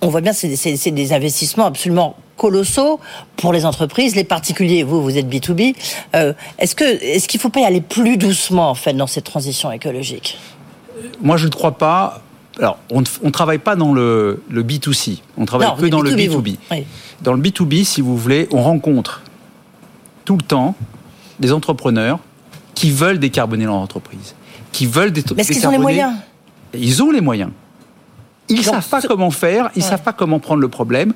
on 0.01 0.07
voit 0.07 0.21
bien, 0.21 0.33
c'est, 0.33 0.55
c'est 0.55 0.91
des 0.91 1.13
investissements 1.13 1.67
absolument 1.67 2.15
colossaux 2.35 2.99
pour 3.37 3.53
les 3.53 3.65
entreprises, 3.65 4.15
les 4.15 4.23
particuliers. 4.23 4.81
Vous, 4.81 5.03
vous 5.03 5.17
êtes 5.17 5.27
B2B. 5.27 5.75
est-ce 6.57 6.75
que, 6.75 6.83
est-ce 6.83 7.27
qu'il 7.27 7.39
faut 7.39 7.49
pas 7.49 7.59
y 7.59 7.65
aller 7.65 7.81
plus 7.81 8.17
doucement 8.17 8.71
en 8.71 8.75
fait 8.75 8.93
dans 8.93 9.05
cette 9.05 9.25
transition 9.25 9.71
écologique? 9.71 10.39
Moi, 11.21 11.37
je 11.37 11.47
ne 11.47 11.51
crois 11.51 11.77
pas. 11.77 12.21
Alors, 12.59 12.77
on 12.91 13.01
ne 13.01 13.29
travaille 13.29 13.59
pas 13.59 13.75
dans 13.75 13.93
le, 13.93 14.43
le 14.49 14.63
B2C, 14.63 15.19
on 15.37 15.45
travaille 15.45 15.69
que 15.79 15.85
dans 15.87 16.01
le 16.01 16.11
B2B. 16.11 16.57
Dans 17.21 17.33
le 17.33 17.41
B2B, 17.41 17.83
si 17.85 18.01
vous 18.01 18.17
voulez, 18.17 18.47
on 18.51 18.61
rencontre 18.61 19.21
tout 20.25 20.35
le 20.37 20.43
temps 20.43 20.75
des 21.39 21.53
entrepreneurs 21.53 22.19
qui 22.75 22.91
veulent 22.91 23.19
décarboner 23.19 23.65
leur 23.65 23.75
entreprise, 23.75 24.35
qui 24.71 24.85
veulent 24.85 25.11
décarboner. 25.11 25.37
Mais 25.37 25.41
est-ce 25.43 25.51
qu'ils 25.59 25.67
ont 25.67 25.71
les 25.71 25.77
moyens? 25.77 26.13
Ils 26.73 27.03
ont 27.03 27.11
les 27.11 27.21
moyens. 27.21 27.51
Ils 28.51 28.57
ne 28.57 28.63
savent 28.63 28.87
pas 28.87 29.01
comment 29.01 29.31
faire, 29.31 29.69
ils 29.75 29.79
ne 29.79 29.83
savent 29.83 30.03
pas 30.03 30.13
comment 30.13 30.39
prendre 30.39 30.61
le 30.61 30.67
problème. 30.67 31.13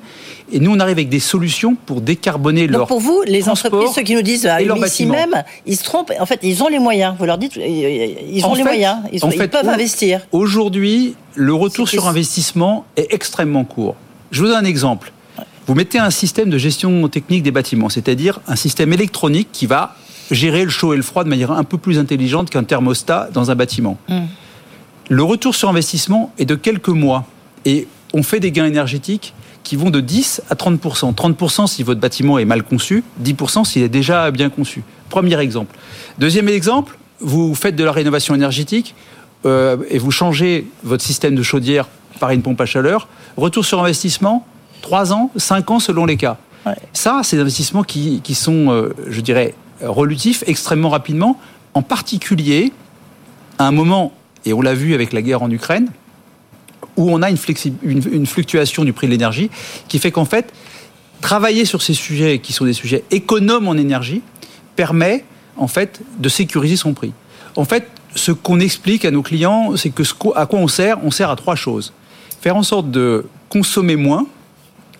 Et 0.52 0.60
nous, 0.60 0.72
on 0.72 0.80
arrive 0.80 0.96
avec 0.96 1.08
des 1.08 1.20
solutions 1.20 1.76
pour 1.86 2.00
décarboner 2.00 2.66
leur 2.66 2.80
Donc 2.80 2.88
pour 2.88 3.00
vous, 3.00 3.22
les 3.26 3.48
entreprises, 3.48 3.90
ceux 3.94 4.02
qui 4.02 4.14
nous 4.14 4.22
disent 4.22 4.46
ah, 4.46 4.60
ici 4.60 5.06
même, 5.06 5.42
ils 5.66 5.76
se 5.76 5.84
trompent. 5.84 6.12
En 6.18 6.26
fait, 6.26 6.40
ils 6.42 6.62
ont 6.62 6.68
les 6.68 6.78
moyens. 6.78 7.14
Vous 7.18 7.24
leur 7.24 7.38
dites, 7.38 7.56
ils 7.56 8.44
ont 8.44 8.54
les 8.54 8.64
moyens. 8.64 8.98
Ils, 9.12 9.20
peuvent 9.20 9.68
investir. 9.68 10.20
Aujourd'hui, 10.32 11.14
le 11.34 11.54
retour 11.54 11.88
sur 11.88 12.08
investissement 12.08 12.84
est 12.96 13.12
extrêmement 13.12 13.64
court. 13.64 13.96
Je 14.30 14.40
vous 14.40 14.48
donne 14.48 14.64
un 14.64 14.68
exemple. 14.68 15.12
Vous 15.66 15.74
mettez 15.74 15.98
un 15.98 16.10
système 16.10 16.48
de 16.48 16.58
gestion 16.58 17.08
technique 17.08 17.42
des 17.42 17.50
bâtiments, 17.50 17.88
c'est-à-dire 17.88 18.40
un 18.46 18.56
système 18.56 18.92
électronique 18.92 19.48
qui 19.52 19.66
va 19.66 19.96
gérer 20.30 20.64
le 20.64 20.70
chaud 20.70 20.94
et 20.94 20.96
le 20.96 21.02
froid 21.02 21.24
de 21.24 21.28
manière 21.28 21.52
un 21.52 21.64
peu 21.64 21.78
plus 21.78 21.98
intelligente 21.98 22.50
qu'un 22.50 22.64
thermostat 22.64 23.30
dans 23.32 23.50
un 23.50 23.54
bâtiment. 23.54 23.98
Hum. 24.08 24.26
Le 25.08 25.22
retour 25.22 25.54
sur 25.54 25.68
investissement 25.68 26.32
est 26.36 26.46
de 26.46 26.56
quelques 26.56 26.88
mois 26.88 27.26
et 27.64 27.86
on 28.12 28.24
fait 28.24 28.40
des 28.40 28.50
gains 28.50 28.66
énergétiques 28.66 29.34
qui 29.62 29.76
vont 29.76 29.90
de 29.90 30.00
10 30.00 30.42
à 30.50 30.54
30% 30.54 31.14
30% 31.14 31.68
si 31.68 31.84
votre 31.84 32.00
bâtiment 32.00 32.38
est 32.38 32.44
mal 32.44 32.64
conçu, 32.64 33.04
10% 33.22 33.64
s'il 33.64 33.82
est 33.82 33.88
déjà 33.88 34.30
bien 34.32 34.50
conçu. 34.50 34.82
Premier 35.08 35.38
exemple. 35.38 35.76
Deuxième 36.18 36.48
exemple, 36.48 36.98
vous 37.20 37.54
faites 37.54 37.76
de 37.76 37.84
la 37.84 37.92
rénovation 37.92 38.34
énergétique 38.34 38.96
euh, 39.44 39.76
et 39.90 39.98
vous 39.98 40.10
changez 40.10 40.66
votre 40.82 41.04
système 41.04 41.36
de 41.36 41.42
chaudière 41.42 41.86
par 42.18 42.30
une 42.32 42.42
pompe 42.42 42.60
à 42.60 42.66
chaleur. 42.66 43.06
Retour 43.36 43.64
sur 43.64 43.80
investissement, 43.80 44.44
3 44.82 45.12
ans, 45.12 45.30
5 45.36 45.70
ans 45.70 45.78
selon 45.78 46.04
les 46.06 46.16
cas. 46.16 46.36
Ça, 46.92 47.20
c'est 47.22 47.36
des 47.36 47.42
investissements 47.42 47.84
qui, 47.84 48.20
sont, 48.34 48.70
euh, 48.70 48.92
je 49.06 49.20
dirais, 49.20 49.54
relutifs 49.80 50.42
extrêmement 50.48 50.88
rapidement, 50.88 51.38
en 51.74 51.82
particulier 51.82 52.72
à 53.58 53.68
un 53.68 53.70
moment 53.70 54.12
et 54.46 54.52
on 54.52 54.62
l'a 54.62 54.74
vu 54.74 54.94
avec 54.94 55.12
la 55.12 55.20
guerre 55.20 55.42
en 55.42 55.50
Ukraine, 55.50 55.88
où 56.96 57.10
on 57.10 57.20
a 57.20 57.28
une, 57.28 57.36
une, 57.82 58.26
fluctuation 58.26 58.84
du 58.84 58.92
prix 58.92 59.06
de 59.06 59.12
l'énergie, 59.12 59.50
qui 59.88 59.98
fait 59.98 60.10
qu'en 60.10 60.24
fait, 60.24 60.52
travailler 61.20 61.64
sur 61.64 61.82
ces 61.82 61.92
sujets 61.92 62.38
qui 62.38 62.52
sont 62.52 62.64
des 62.64 62.72
sujets 62.72 63.04
économes 63.10 63.68
en 63.68 63.74
énergie 63.74 64.22
permet 64.76 65.24
en 65.56 65.68
fait 65.68 66.00
de 66.18 66.28
sécuriser 66.28 66.76
son 66.76 66.94
prix. 66.94 67.12
En 67.56 67.64
fait, 67.64 67.88
ce 68.14 68.32
qu'on 68.32 68.60
explique 68.60 69.04
à 69.04 69.10
nos 69.10 69.22
clients, 69.22 69.76
c'est 69.76 69.90
que 69.90 70.04
ce 70.04 70.14
à 70.34 70.46
quoi 70.46 70.58
on 70.60 70.68
sert, 70.68 70.98
on 71.04 71.10
sert 71.10 71.30
à 71.30 71.36
trois 71.36 71.56
choses. 71.56 71.92
Faire 72.40 72.56
en 72.56 72.62
sorte 72.62 72.90
de 72.90 73.26
consommer 73.48 73.96
moins. 73.96 74.26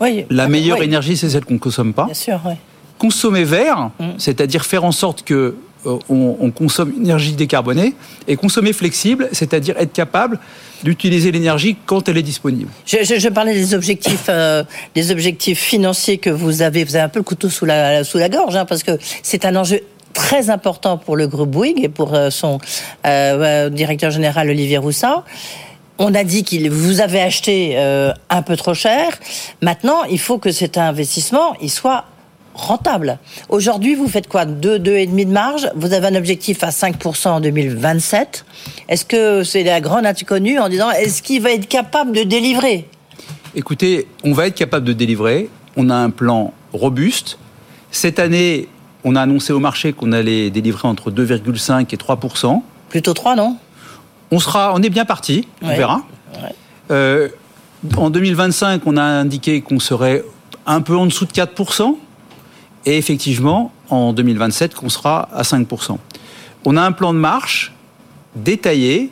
Oui, 0.01 0.27
la 0.29 0.49
meilleure 0.49 0.83
énergie, 0.83 1.17
c'est 1.17 1.31
celle 1.31 1.45
qu'on 1.45 1.55
ne 1.55 1.59
consomme 1.59 1.95
pas. 1.95 2.05
Bien 2.05 2.15
sûr, 2.15 2.41
oui. 2.45 2.55
Consommer 2.99 3.45
vert, 3.45 3.91
mm. 3.99 4.05
c'est-à-dire 4.19 4.65
faire 4.65 4.85
en 4.85 4.93
sorte 4.93 5.23
que 5.23 5.55
euh, 5.87 5.99
on, 6.09 6.51
consomme 6.51 6.93
une 6.97 7.05
énergie 7.05 7.33
décarbonée, 7.33 7.95
et 8.27 8.37
consommer 8.37 8.73
flexible, 8.73 9.29
c'est-à-dire 9.33 9.77
être 9.79 9.93
capable 9.93 10.39
d'utiliser 10.83 11.31
l'énergie 11.31 11.77
quand 11.87 12.09
elle 12.09 12.17
est 12.17 12.23
disponible. 12.23 12.71
Je, 12.87 13.29
parlais 13.29 13.55
des 13.55 13.75
objectifs, 13.75 14.27
euh, 14.29 14.65
des 14.95 15.11
objectifs 15.11 15.61
financiers 15.61 16.19
que 16.19 16.31
vous 16.31 16.63
avez. 16.63 16.85
Vous 16.85 16.97
avez 16.97 17.05
un 17.05 17.09
peu 17.09 17.21
le 17.21 17.25
couteau 17.25 17.49
sous 17.49 17.67
la, 17.67 18.03
gorge, 18.29 18.57
hein, 18.57 18.65
parce 18.65 18.83
que 18.83 18.93
c'est 19.23 19.45
un 19.45 19.55
enjeu 19.55 19.81
très 20.13 20.51
important 20.51 20.99
pour 20.99 21.17
le 21.17 21.29
groupe 21.29 21.51
Bouygues 21.51 21.85
et 21.85 21.89
pour 21.89 22.15
euh, 22.15 22.31
son 22.31 22.59
directeur 23.05 24.11
général 24.11 24.51
Olivier 24.51 24.79
Roussin. 24.79 25.23
On 25.99 26.15
a 26.15 26.25
dit 26.25 26.43
qu'il 26.43 26.71
vous 26.71 27.01
avez 27.01 27.23
acheté 27.23 27.79
un 27.79 28.43
peu 28.43 28.55
trop 28.57 28.75
cher. 28.75 29.19
Maintenant, 29.63 30.05
il 30.05 30.19
faut 30.19 30.37
que 30.37 30.51
cet 30.51 30.77
investissement 30.77 31.55
il 31.63 31.71
soit 31.71 32.05
rentable. 32.57 33.19
Aujourd'hui, 33.49 33.95
vous 33.95 34.09
faites 34.09 34.29
quoi? 34.29 34.45
2, 34.45 34.79
2,5 34.79 35.27
de 35.27 35.33
marge? 35.33 35.71
Vous 35.77 35.93
avez 35.93 36.09
un 36.09 36.15
objectif 36.15 36.65
à 36.65 36.71
5% 36.71 37.29
en 37.29 37.41
2027. 37.41 38.45
Est-ce 38.89 39.05
que 39.05 39.45
c'est 39.45 39.63
la 39.63 39.81
grande 39.81 40.07
inconnue 40.07 40.59
en 40.59 40.69
disant 40.69 40.91
est-ce 40.91 41.23
qu'il 41.23 41.43
va 41.43 41.53
être 41.53 41.69
capable 41.69 42.13
de 42.13 42.23
délivrer? 42.23 42.89
Écoutez, 43.55 44.09
on 44.25 44.33
va 44.33 44.49
être 44.49 44.55
capable 44.55 44.85
de 44.87 44.93
délivrer. 44.93 45.49
On 45.77 45.91
a 45.91 45.95
un 45.95 46.11
plan 46.11 46.53
robuste. 46.73 47.39
Cette 47.91 48.19
année, 48.19 48.69
on 49.05 49.15
a 49.15 49.23
annoncé 49.23 49.53
au 49.53 49.61
marché 49.61 49.93
qu'on 49.93 50.13
allait 50.13 50.51
délivrer 50.51 50.89
entre 50.89 51.11
2,5 51.11 51.87
et 51.93 51.97
3%. 51.97 52.63
Plutôt 52.89 53.15
3, 53.15 53.37
non? 53.37 53.57
On, 54.31 54.41
sera, 54.41 54.73
on 54.75 54.83
est 54.83 54.91
bien 54.91 55.05
parti, 55.05 55.47
on 55.63 55.69
verra. 55.69 56.03
Euh, 56.91 57.29
en 57.97 58.11
2025, 58.11 58.83
on 58.87 58.97
a 58.97 59.03
indiqué 59.03 59.61
qu'on 59.61 59.79
serait 59.79 60.25
un 60.67 60.81
peu 60.81 60.97
en 60.97 61.07
dessous 61.07 61.25
de 61.25 61.33
4% 61.33 61.97
et 62.87 62.97
effectivement 62.97 63.73
en 63.91 64.13
2027 64.13 64.75
qu'on 64.75 64.89
sera 64.89 65.29
à 65.35 65.43
5%. 65.43 65.99
On 66.65 66.77
a 66.77 66.83
un 66.83 66.93
plan 66.93 67.13
de 67.13 67.19
marche 67.19 67.73
détaillé, 68.35 69.11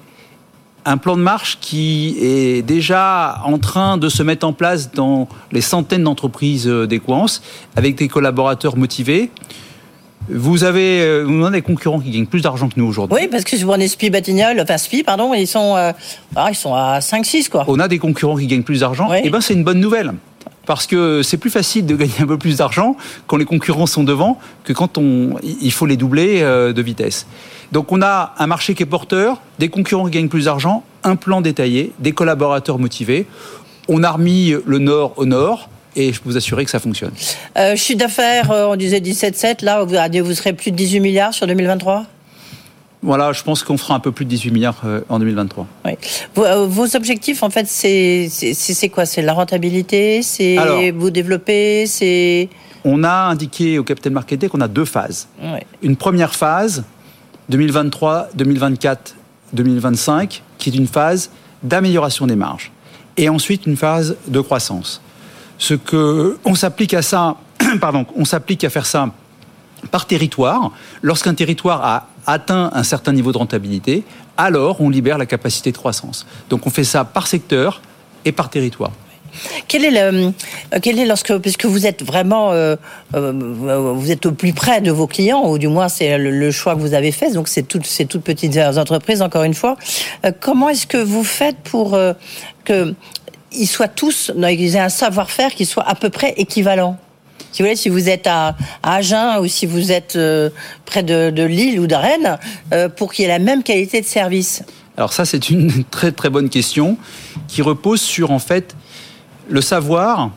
un 0.85 0.97
plan 0.97 1.17
de 1.17 1.23
marche 1.23 1.59
qui 1.61 2.17
est 2.21 2.63
déjà 2.63 3.41
en 3.45 3.59
train 3.59 3.97
de 3.97 4.09
se 4.09 4.23
mettre 4.23 4.47
en 4.47 4.53
place 4.53 4.93
dans 4.93 5.29
les 5.53 5.61
centaines 5.61 6.05
d'entreprises 6.05 6.67
d'Equance, 6.67 7.43
avec 7.77 7.97
des 7.97 8.09
collaborateurs 8.09 8.77
motivés. 8.77 9.31
Vous 10.29 10.65
avez, 10.65 11.03
euh, 11.03 11.25
vous 11.25 11.45
avez 11.45 11.59
des 11.59 11.63
concurrents 11.63 12.01
qui 12.01 12.11
gagnent 12.11 12.27
plus 12.27 12.41
d'argent 12.41 12.69
que 12.69 12.75
nous 12.77 12.87
aujourd'hui. 12.87 13.19
Oui, 13.21 13.29
parce 13.29 13.45
que 13.45 13.57
si 13.57 13.63
vous 13.63 13.69
prenez 13.69 13.89
SPI 13.89 14.09
Batignolles, 14.09 14.59
enfin 14.59 14.79
SPI, 14.79 15.03
pardon, 15.03 15.35
ils 15.35 15.47
sont, 15.47 15.77
euh, 15.77 15.93
ah, 16.35 16.49
ils 16.51 16.55
sont 16.55 16.75
à 16.75 17.01
5-6, 17.01 17.51
quoi. 17.51 17.65
On 17.69 17.79
a 17.79 17.89
des 17.89 17.99
concurrents 17.99 18.37
qui 18.37 18.47
gagnent 18.47 18.63
plus 18.63 18.81
d'argent. 18.81 19.13
Et 19.13 19.23
eh 19.25 19.31
ben, 19.31 19.43
c'est 19.43 19.53
une 19.53 19.65
bonne 19.65 19.81
nouvelle 19.81 20.15
parce 20.67 20.87
que 20.87 21.23
c'est 21.23 21.37
plus 21.37 21.51
facile 21.51 21.87
de 21.87 21.97
gagner 21.97 22.13
un 22.21 22.27
peu 22.27 22.39
plus 22.39 22.59
d'argent 22.59 22.97
quand 23.27 23.37
les 23.37 23.45
concurrents 23.45 23.87
sont 23.87 24.05
devant 24.05 24.39
que 24.65 24.73
quand 24.73 24.99
on, 24.99 25.37
il 25.43 25.73
faut 25.73 25.87
les 25.87 25.97
doubler 25.97 26.43
euh, 26.43 26.73
de 26.73 26.83
vitesse. 26.83 27.27
Donc 27.73 27.93
on 27.93 28.03
a 28.03 28.35
un 28.39 28.47
marché 28.47 28.75
qui 28.75 28.83
est 28.83 28.87
porteur, 28.87 29.41
des 29.59 29.69
concurrents 29.69 30.05
qui 30.07 30.13
gagnent 30.13 30.29
plus 30.29 30.45
d'argent, 30.45 30.85
un 31.03 31.17
plan 31.17 31.41
détaillé, 31.41 31.93
des 31.99 32.13
collaborateurs 32.13 32.79
motivés. 32.79 33.27
On 33.89 34.03
a 34.03 34.11
remis 34.11 34.55
le 34.65 34.79
nord 34.79 35.13
au 35.17 35.27
nord. 35.27 35.69
Et 35.97 36.13
je 36.13 36.21
peux 36.21 36.29
vous 36.31 36.37
assurer 36.37 36.65
que 36.65 36.73
ça 36.73 36.81
fonctionne. 36.81 37.13
Euh, 37.57 37.77
chiffre 37.77 38.01
d'affaires, 38.01 38.51
euh, 38.51 38.67
on 38.67 38.75
disait 38.75 38.99
17,7. 38.99 39.65
Là, 39.65 39.85
vous, 39.85 40.25
vous 40.25 40.35
serez 40.35 40.53
plus 40.53 40.73
de 40.73 40.77
18 40.77 40.99
milliards 40.99 41.33
sur 41.33 41.47
2023 41.47 42.05
voilà, 43.05 43.33
je 43.33 43.43
pense 43.43 43.63
qu'on 43.63 43.77
fera 43.77 43.95
un 43.95 44.01
peu 44.01 44.13
plus 44.13 44.25
de 44.25 44.31
18 44.31 44.51
milliards 44.51 44.81
euh, 44.87 45.03
en 45.11 45.19
2023. 45.19 45.67
Oui. 45.85 45.93
Euh, 46.39 46.67
vos, 46.67 46.97
objectifs, 46.97 47.43
en 47.43 47.51
fait, 47.51 47.67
c'est 47.69 48.89
quoi? 48.93 49.05
C'est 49.05 49.21
la 49.21 49.35
rentabilité? 49.35 50.23
C'est 50.23 50.91
vous 50.91 51.11
développer? 51.11 51.87
C'est 51.87 52.49
On 52.85 53.05
a 53.05 53.13
indiqué 53.27 53.79
au 53.79 53.85
Capital 53.85 54.13
Market 54.13 54.41
Day 54.41 54.49
qu'on 54.49 54.63
a 54.63 54.69
deux 54.69 54.87
phases. 54.87 55.29
Une 55.83 55.97
première 55.97 56.35
phase, 56.35 56.85
2023, 57.51 58.31
2024, 58.35 59.17
2025, 59.53 60.43
qui 60.57 60.71
est 60.71 60.75
une 60.75 60.89
phase 60.89 61.31
d'amélioration 61.63 62.27
des 62.27 62.37
marges. 62.37 62.73
Et 63.19 63.29
ensuite, 63.29 63.67
une 63.67 63.77
phase 63.77 64.17
de 64.27 64.41
croissance. 64.41 65.03
Ce 65.59 65.75
que 65.75 66.39
on 66.45 66.55
s'applique 66.55 66.95
à 66.95 67.03
ça, 67.03 67.37
pardon, 67.81 68.07
on 68.17 68.25
s'applique 68.25 68.65
à 68.65 68.71
faire 68.71 68.87
ça 68.87 69.11
par 69.91 70.07
territoire. 70.07 70.73
Lorsqu'un 71.03 71.35
territoire 71.35 71.85
a 71.85 72.09
atteint 72.27 72.71
un 72.73 72.83
certain 72.83 73.13
niveau 73.13 73.33
de 73.33 73.39
rentabilité, 73.39 74.05
alors 74.37 74.81
on 74.81 74.91
libère 74.91 75.19
la 75.19 75.27
capacité 75.27 75.73
de 75.73 75.77
croissance. 75.77 76.27
Donc 76.51 76.67
on 76.67 76.71
fait 76.71 76.85
ça 76.85 77.05
par 77.05 77.27
secteur 77.27 77.81
et 78.25 78.33
par 78.33 78.51
territoire. 78.51 78.93
Quel 79.69 79.85
est 79.85 79.91
le, 79.91 80.33
euh, 80.75 81.07
lorsque, 81.07 81.37
puisque 81.39 81.65
vous 81.65 81.87
êtes 81.87 82.05
vraiment, 82.05 82.53
euh, 82.53 82.77
euh, 83.15 83.33
vous 83.95 84.11
êtes 84.11 84.27
au 84.27 84.33
plus 84.33 84.53
près 84.53 84.81
de 84.81 84.91
vos 84.91 85.07
clients, 85.07 85.49
ou 85.49 85.59
du 85.59 85.69
moins 85.69 85.89
c'est 85.89 86.19
le, 86.19 86.51
choix 86.51 86.75
que 86.75 86.81
vous 86.81 86.95
avez 86.95 87.13
fait, 87.13 87.33
donc 87.33 87.49
c'est 87.49 87.63
toutes 87.63 87.87
ces 87.87 88.07
toutes 88.07 88.23
petites 88.23 88.57
entreprises, 88.57 89.23
encore 89.23 89.43
une 89.43 89.55
fois. 89.55 89.77
comment 90.41 90.69
est-ce 90.69 90.87
que 90.87 90.99
vous 90.99 91.25
faites 91.25 91.57
pour 91.57 91.99
que 92.65 92.95
ils 93.57 93.67
soient 93.67 93.89
tous, 93.89 94.33
qu'ils 94.37 94.77
aient 94.77 94.81
un 94.81 94.89
savoir-faire 94.89 95.55
qui 95.55 95.65
soit 95.65 95.89
à 95.89 95.95
peu 95.95 96.11
près 96.11 96.35
équivalent? 96.37 96.97
Si 97.55 97.63
vous 97.63 97.69
voulez, 97.69 97.77
si 97.77 97.89
vous 97.89 98.09
êtes 98.09 98.27
à, 98.27 98.57
à 98.83 98.97
Agen 98.97 99.39
ou 99.41 99.47
si 99.47 99.65
vous 99.65 99.93
êtes 99.93 100.17
euh, 100.17 100.51
près 100.87 101.05
de, 101.05 101.31
de 101.31 101.45
Lille 101.45 101.79
ou 101.79 101.87
de 101.87 101.95
Rennes, 101.95 102.37
euh, 102.73 102.89
pour 102.89 103.13
qu'il 103.13 103.23
y 103.23 103.27
ait 103.27 103.29
la 103.29 103.39
même 103.39 103.63
qualité 103.63 104.01
de 104.01 104.07
service 104.07 104.65
Alors 104.97 105.13
ça, 105.13 105.25
c'est 105.25 105.51
une 105.51 105.85
très 105.93 106.11
très 106.11 106.31
bonne 106.31 106.49
question 106.49 106.99
qui 107.47 107.63
repose 107.63 108.01
sur 108.01 108.33
en 108.33 108.41
fait 108.41 108.75
le 109.49 109.61
savoir 109.61 110.33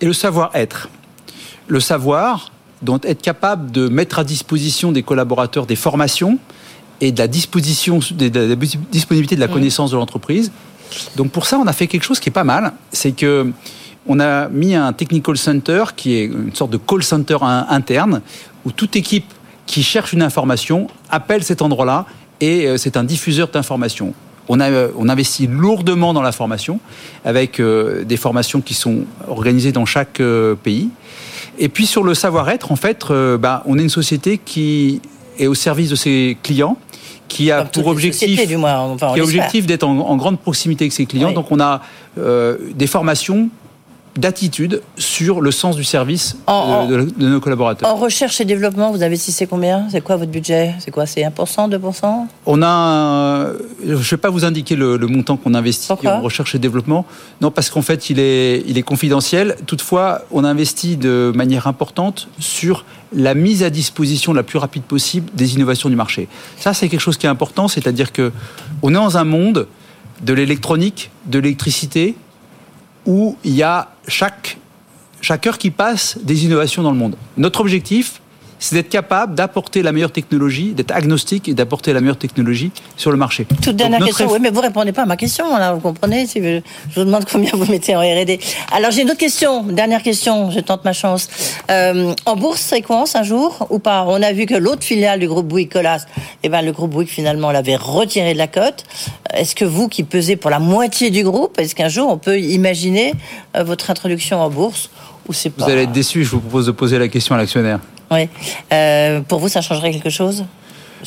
et 0.00 0.06
le 0.06 0.12
savoir-être. 0.12 0.88
Le 1.66 1.80
savoir, 1.80 2.52
donc 2.80 3.06
être 3.06 3.22
capable 3.22 3.72
de 3.72 3.88
mettre 3.88 4.20
à 4.20 4.24
disposition 4.24 4.92
des 4.92 5.02
collaborateurs 5.02 5.66
des 5.66 5.74
formations 5.74 6.38
et 7.00 7.10
de 7.10 7.18
la 7.18 7.26
disposition, 7.26 7.98
de 8.12 8.38
la 8.38 8.54
disponibilité 8.92 9.34
de 9.34 9.40
la 9.40 9.48
connaissance 9.48 9.90
de 9.90 9.96
l'entreprise. 9.96 10.52
Donc 11.16 11.32
pour 11.32 11.46
ça, 11.46 11.58
on 11.58 11.66
a 11.66 11.72
fait 11.72 11.88
quelque 11.88 12.04
chose 12.04 12.20
qui 12.20 12.28
est 12.28 12.32
pas 12.32 12.44
mal, 12.44 12.72
c'est 12.92 13.10
que 13.10 13.52
on 14.06 14.20
a 14.20 14.48
mis 14.48 14.74
un 14.74 14.92
technical 14.92 15.36
center 15.36 15.84
qui 15.96 16.14
est 16.14 16.24
une 16.24 16.54
sorte 16.54 16.70
de 16.70 16.76
call 16.76 17.02
center 17.02 17.38
interne 17.42 18.20
où 18.64 18.72
toute 18.72 18.96
équipe 18.96 19.32
qui 19.66 19.82
cherche 19.82 20.12
une 20.12 20.22
information 20.22 20.88
appelle 21.10 21.44
cet 21.44 21.62
endroit-là 21.62 22.06
et 22.40 22.66
euh, 22.66 22.76
c'est 22.76 22.96
un 22.96 23.04
diffuseur 23.04 23.48
d'informations. 23.48 24.12
On, 24.48 24.58
a, 24.58 24.70
euh, 24.70 24.88
on 24.96 25.08
investit 25.08 25.46
lourdement 25.46 26.12
dans 26.12 26.22
la 26.22 26.32
formation 26.32 26.80
avec 27.24 27.60
euh, 27.60 28.04
des 28.04 28.16
formations 28.16 28.60
qui 28.60 28.74
sont 28.74 29.04
organisées 29.28 29.70
dans 29.70 29.86
chaque 29.86 30.20
pays. 30.62 30.90
Et 31.58 31.68
puis 31.68 31.86
sur 31.86 32.02
le 32.02 32.14
savoir-être, 32.14 32.72
en 32.72 32.76
fait, 32.76 33.06
bah, 33.38 33.62
on 33.66 33.78
est 33.78 33.82
une 33.82 33.88
société 33.88 34.38
qui 34.38 35.00
est 35.38 35.46
au 35.46 35.54
service 35.54 35.90
de 35.90 35.96
ses 35.96 36.36
clients 36.42 36.76
qui 37.32 37.50
a 37.50 37.64
pour 37.64 37.86
objectif, 37.86 38.46
du 38.46 38.56
moins, 38.56 38.78
enfin, 38.78 39.14
qui 39.14 39.20
a 39.20 39.24
objectif 39.24 39.66
d'être 39.66 39.84
en, 39.84 39.98
en, 39.98 40.16
grande 40.16 40.38
proximité 40.38 40.84
avec 40.84 40.92
ses 40.92 41.06
clients. 41.06 41.28
Oui. 41.28 41.34
Donc 41.34 41.50
on 41.50 41.60
a 41.60 41.80
euh, 42.18 42.58
des 42.74 42.86
formations 42.86 43.48
d'attitude 44.16 44.82
sur 44.98 45.40
le 45.40 45.50
sens 45.50 45.74
du 45.76 45.84
service 45.84 46.36
En- 46.46 46.86
de, 46.86 47.08
nos 47.18 47.40
collaborateurs. 47.40 47.88
En 47.88 47.96
recherche 47.96 48.40
et 48.40 48.44
développement, 48.44 48.90
vous 48.92 49.02
investissez 49.02 49.46
combien? 49.46 49.86
C'est 49.90 50.02
quoi 50.02 50.16
votre 50.16 50.30
budget? 50.30 50.74
C'est 50.80 50.90
quoi? 50.90 51.06
C'est 51.06 51.22
1%, 51.22 51.68
2% 51.70 52.26
On 52.46 52.62
a, 52.62 52.66
un- 52.68 53.52
je 53.86 53.92
ne 53.92 53.96
vais 53.96 54.16
pas 54.18 54.28
vous 54.30 54.44
indiquer 54.44 54.76
le, 54.76 54.96
le 54.96 55.06
montant 55.06 55.36
qu'on 55.36 55.54
investit 55.54 55.88
Pourquoi? 55.88 56.16
en 56.16 56.20
recherche 56.20 56.54
et 56.54 56.58
développement. 56.58 57.06
Non, 57.40 57.50
parce 57.50 57.70
qu'en 57.70 57.80
fait, 57.82 58.10
il 58.10 58.18
est, 58.18 58.62
il 58.66 58.76
est 58.76 58.82
confidentiel. 58.82 59.56
Toutefois, 59.66 60.22
on 60.30 60.44
investit 60.44 60.96
de 60.96 61.32
manière 61.34 61.66
importante 61.66 62.28
sur 62.38 62.84
la 63.14 63.34
mise 63.34 63.62
à 63.62 63.70
disposition 63.70 64.32
la 64.34 64.42
plus 64.42 64.58
rapide 64.58 64.82
possible 64.82 65.30
des 65.34 65.54
innovations 65.54 65.88
du 65.88 65.96
marché. 65.96 66.28
Ça, 66.58 66.74
c'est 66.74 66.88
quelque 66.88 67.00
chose 67.00 67.16
qui 67.16 67.26
est 67.26 67.30
important, 67.30 67.68
c'est-à-dire 67.68 68.12
que 68.12 68.30
on 68.82 68.90
est 68.90 68.94
dans 68.94 69.16
un 69.16 69.24
monde 69.24 69.68
de 70.22 70.32
l'électronique, 70.34 71.10
de 71.26 71.38
l'électricité, 71.38 72.14
où 73.06 73.36
il 73.44 73.54
y 73.54 73.62
a 73.62 73.90
chaque, 74.08 74.58
chaque 75.20 75.46
heure 75.46 75.58
qui 75.58 75.70
passe 75.70 76.18
des 76.22 76.44
innovations 76.44 76.82
dans 76.82 76.90
le 76.90 76.96
monde. 76.96 77.16
Notre 77.36 77.60
objectif, 77.60 78.21
c'est 78.62 78.76
d'être 78.76 78.88
capable 78.90 79.34
d'apporter 79.34 79.82
la 79.82 79.90
meilleure 79.90 80.12
technologie, 80.12 80.72
d'être 80.72 80.92
agnostique 80.92 81.48
et 81.48 81.54
d'apporter 81.54 81.92
la 81.92 82.00
meilleure 82.00 82.16
technologie 82.16 82.70
sur 82.96 83.10
le 83.10 83.16
marché. 83.16 83.44
Toute 83.60 83.74
dernière 83.74 83.98
Donc, 83.98 84.08
question. 84.08 84.26
eff- 84.28 84.32
Oui, 84.34 84.38
mais 84.40 84.50
vous 84.50 84.60
répondez 84.60 84.92
pas 84.92 85.02
à 85.02 85.06
ma 85.06 85.16
question, 85.16 85.56
là, 85.58 85.72
vous 85.74 85.80
comprenez? 85.80 86.26
Si 86.26 86.40
Je 86.40 86.60
je 86.90 87.00
vous 87.00 87.04
demande 87.06 87.24
combien 87.30 87.50
vous 87.54 87.66
mettez 87.66 87.96
en 87.96 88.00
R&D. 88.00 88.38
Alors, 88.72 88.92
j'ai 88.92 89.02
une 89.02 89.10
autre 89.10 89.18
question. 89.18 89.64
Dernière 89.64 90.02
question, 90.02 90.50
je 90.52 90.60
tente 90.60 90.84
ma 90.84 90.92
chance. 90.92 91.28
Euh, 91.70 92.14
en 92.24 92.36
bourse, 92.36 92.72
quoi 92.86 93.04
un 93.14 93.22
jour 93.24 93.66
ou 93.70 93.78
pas? 93.80 94.04
On 94.06 94.22
a 94.22 94.32
vu 94.32 94.46
que 94.46 94.54
l'autre 94.54 94.84
filiale 94.84 95.18
du 95.18 95.26
groupe 95.26 95.48
Bouygues, 95.48 95.72
Colas, 95.72 96.06
eh 96.44 96.48
ben, 96.48 96.62
le 96.62 96.70
groupe 96.72 96.90
Bouygues, 96.92 97.08
finalement, 97.08 97.50
l'avait 97.50 97.76
retiré 97.76 98.32
de 98.32 98.38
la 98.38 98.46
cote. 98.46 98.84
Est-ce 99.34 99.54
que 99.56 99.64
vous, 99.64 99.88
qui 99.88 100.04
pesez 100.04 100.36
pour 100.36 100.50
la 100.50 100.60
moitié 100.60 101.10
du 101.10 101.24
groupe, 101.24 101.58
est-ce 101.58 101.74
qu'un 101.74 101.88
jour, 101.88 102.08
on 102.10 102.18
peut 102.18 102.38
imaginer 102.38 103.14
euh, 103.56 103.64
votre 103.64 103.90
introduction 103.90 104.40
en 104.40 104.50
bourse 104.50 104.90
ou 105.28 105.32
c'est 105.32 105.50
pas... 105.50 105.64
Vous 105.64 105.70
allez 105.70 105.82
être 105.82 105.92
déçu, 105.92 106.24
je 106.24 106.30
vous 106.30 106.40
propose 106.40 106.66
de 106.66 106.72
poser 106.72 106.98
la 106.98 107.08
question 107.08 107.34
à 107.34 107.38
l'actionnaire. 107.38 107.80
Oui. 108.12 108.28
Euh, 108.72 109.20
pour 109.20 109.40
vous, 109.40 109.48
ça 109.48 109.60
changerait 109.60 109.90
quelque 109.90 110.10
chose? 110.10 110.44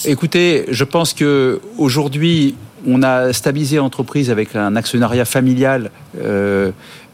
Écoutez, 0.04 0.66
je 0.70 0.84
pense 0.84 1.14
que 1.14 1.62
aujourd'hui, 1.78 2.56
on 2.88 3.02
a 3.04 3.34
stabilisé 3.34 3.78
l'entreprise 3.78 4.30
avec 4.30 4.56
un 4.56 4.76
actionnariat 4.76 5.26
familial, 5.26 5.90
euh, 6.20 6.72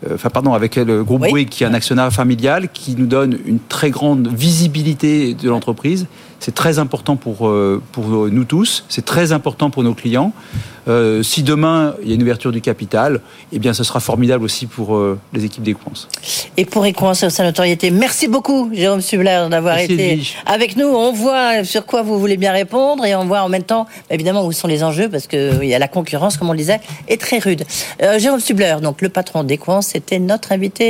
euh, 0.08 0.16
enfin 0.16 0.30
pardon, 0.30 0.54
avec 0.54 0.76
le 0.76 1.04
groupe 1.04 1.22
Oui. 1.22 1.30
Bouygues 1.30 1.50
qui 1.50 1.64
est 1.64 1.68
un 1.68 1.74
actionnariat 1.74 2.12
familial 2.12 2.70
qui 2.70 2.96
nous 2.96 3.06
donne 3.06 3.38
une 3.46 3.60
très 3.60 3.92
grande 3.92 4.28
visibilité 4.28 5.34
de 5.34 5.50
l'entreprise. 5.50 6.08
C'est 6.42 6.56
très 6.56 6.80
important 6.80 7.16
pour 7.16 7.48
euh, 7.48 7.82
pour 7.92 8.08
nous 8.08 8.44
tous, 8.46 8.84
c'est 8.90 9.06
très 9.06 9.32
important 9.32 9.70
pour 9.70 9.84
nos 9.84 9.94
clients. 9.94 10.34
Euh, 10.88 11.22
si 11.22 11.44
demain 11.44 11.94
il 12.02 12.10
y 12.10 12.12
a 12.12 12.16
une 12.16 12.24
ouverture 12.24 12.52
du 12.52 12.60
capital, 12.60 13.22
eh 13.52 13.60
bien 13.60 13.74
ce 13.74 13.84
sera 13.84 14.00
formidable 14.00 14.44
aussi 14.44 14.66
pour 14.66 14.96
euh, 14.96 15.20
les 15.32 15.46
équipes 15.46 15.64
d'Equance. 15.64 16.08
et 16.58 16.66
pour 16.66 16.86
écoincer 16.88 17.30
sa 17.30 17.44
notoriété. 17.44 17.92
Merci 17.92 18.28
beaucoup, 18.28 18.72
Jérôme 18.74 19.02
Subler, 19.02 19.46
d'avoir 19.52 19.78
été 19.78 20.14
Edwige. 20.14 20.38
avec 20.48 20.78
nous. 20.78 20.88
On 20.88 21.12
voit 21.12 21.64
sur 21.64 21.86
quoi 21.86 22.02
vous 22.02 22.20
voulez 22.20 22.38
bien 22.38 22.52
répondre 22.52 23.06
et 23.06 23.14
on 23.16 23.26
voit 23.26 23.42
en 23.42 23.50
même 23.50 23.64
temps, 23.64 23.86
évidemment, 24.10 24.44
où 24.46 24.52
sont 24.52 24.68
les 24.68 24.84
enjeux 24.84 25.10
parce 25.10 25.28
que 25.28 25.60
oui, 25.60 25.70
la 25.70 25.88
concurrence, 25.88 26.38
comme 26.38 26.50
on 26.50 26.54
le 26.54 26.58
disait, 26.58 26.82
est 27.08 27.22
très 27.22 27.38
rude. 27.38 27.64
Euh, 28.02 28.18
Jérôme 28.18 28.40
Subler, 28.40 28.78
donc 28.82 29.02
le 29.02 29.10
patron 29.10 29.44
d'Equance, 29.44 29.88
c'était 29.88 30.20
notre 30.20 30.52
invité. 30.52 30.90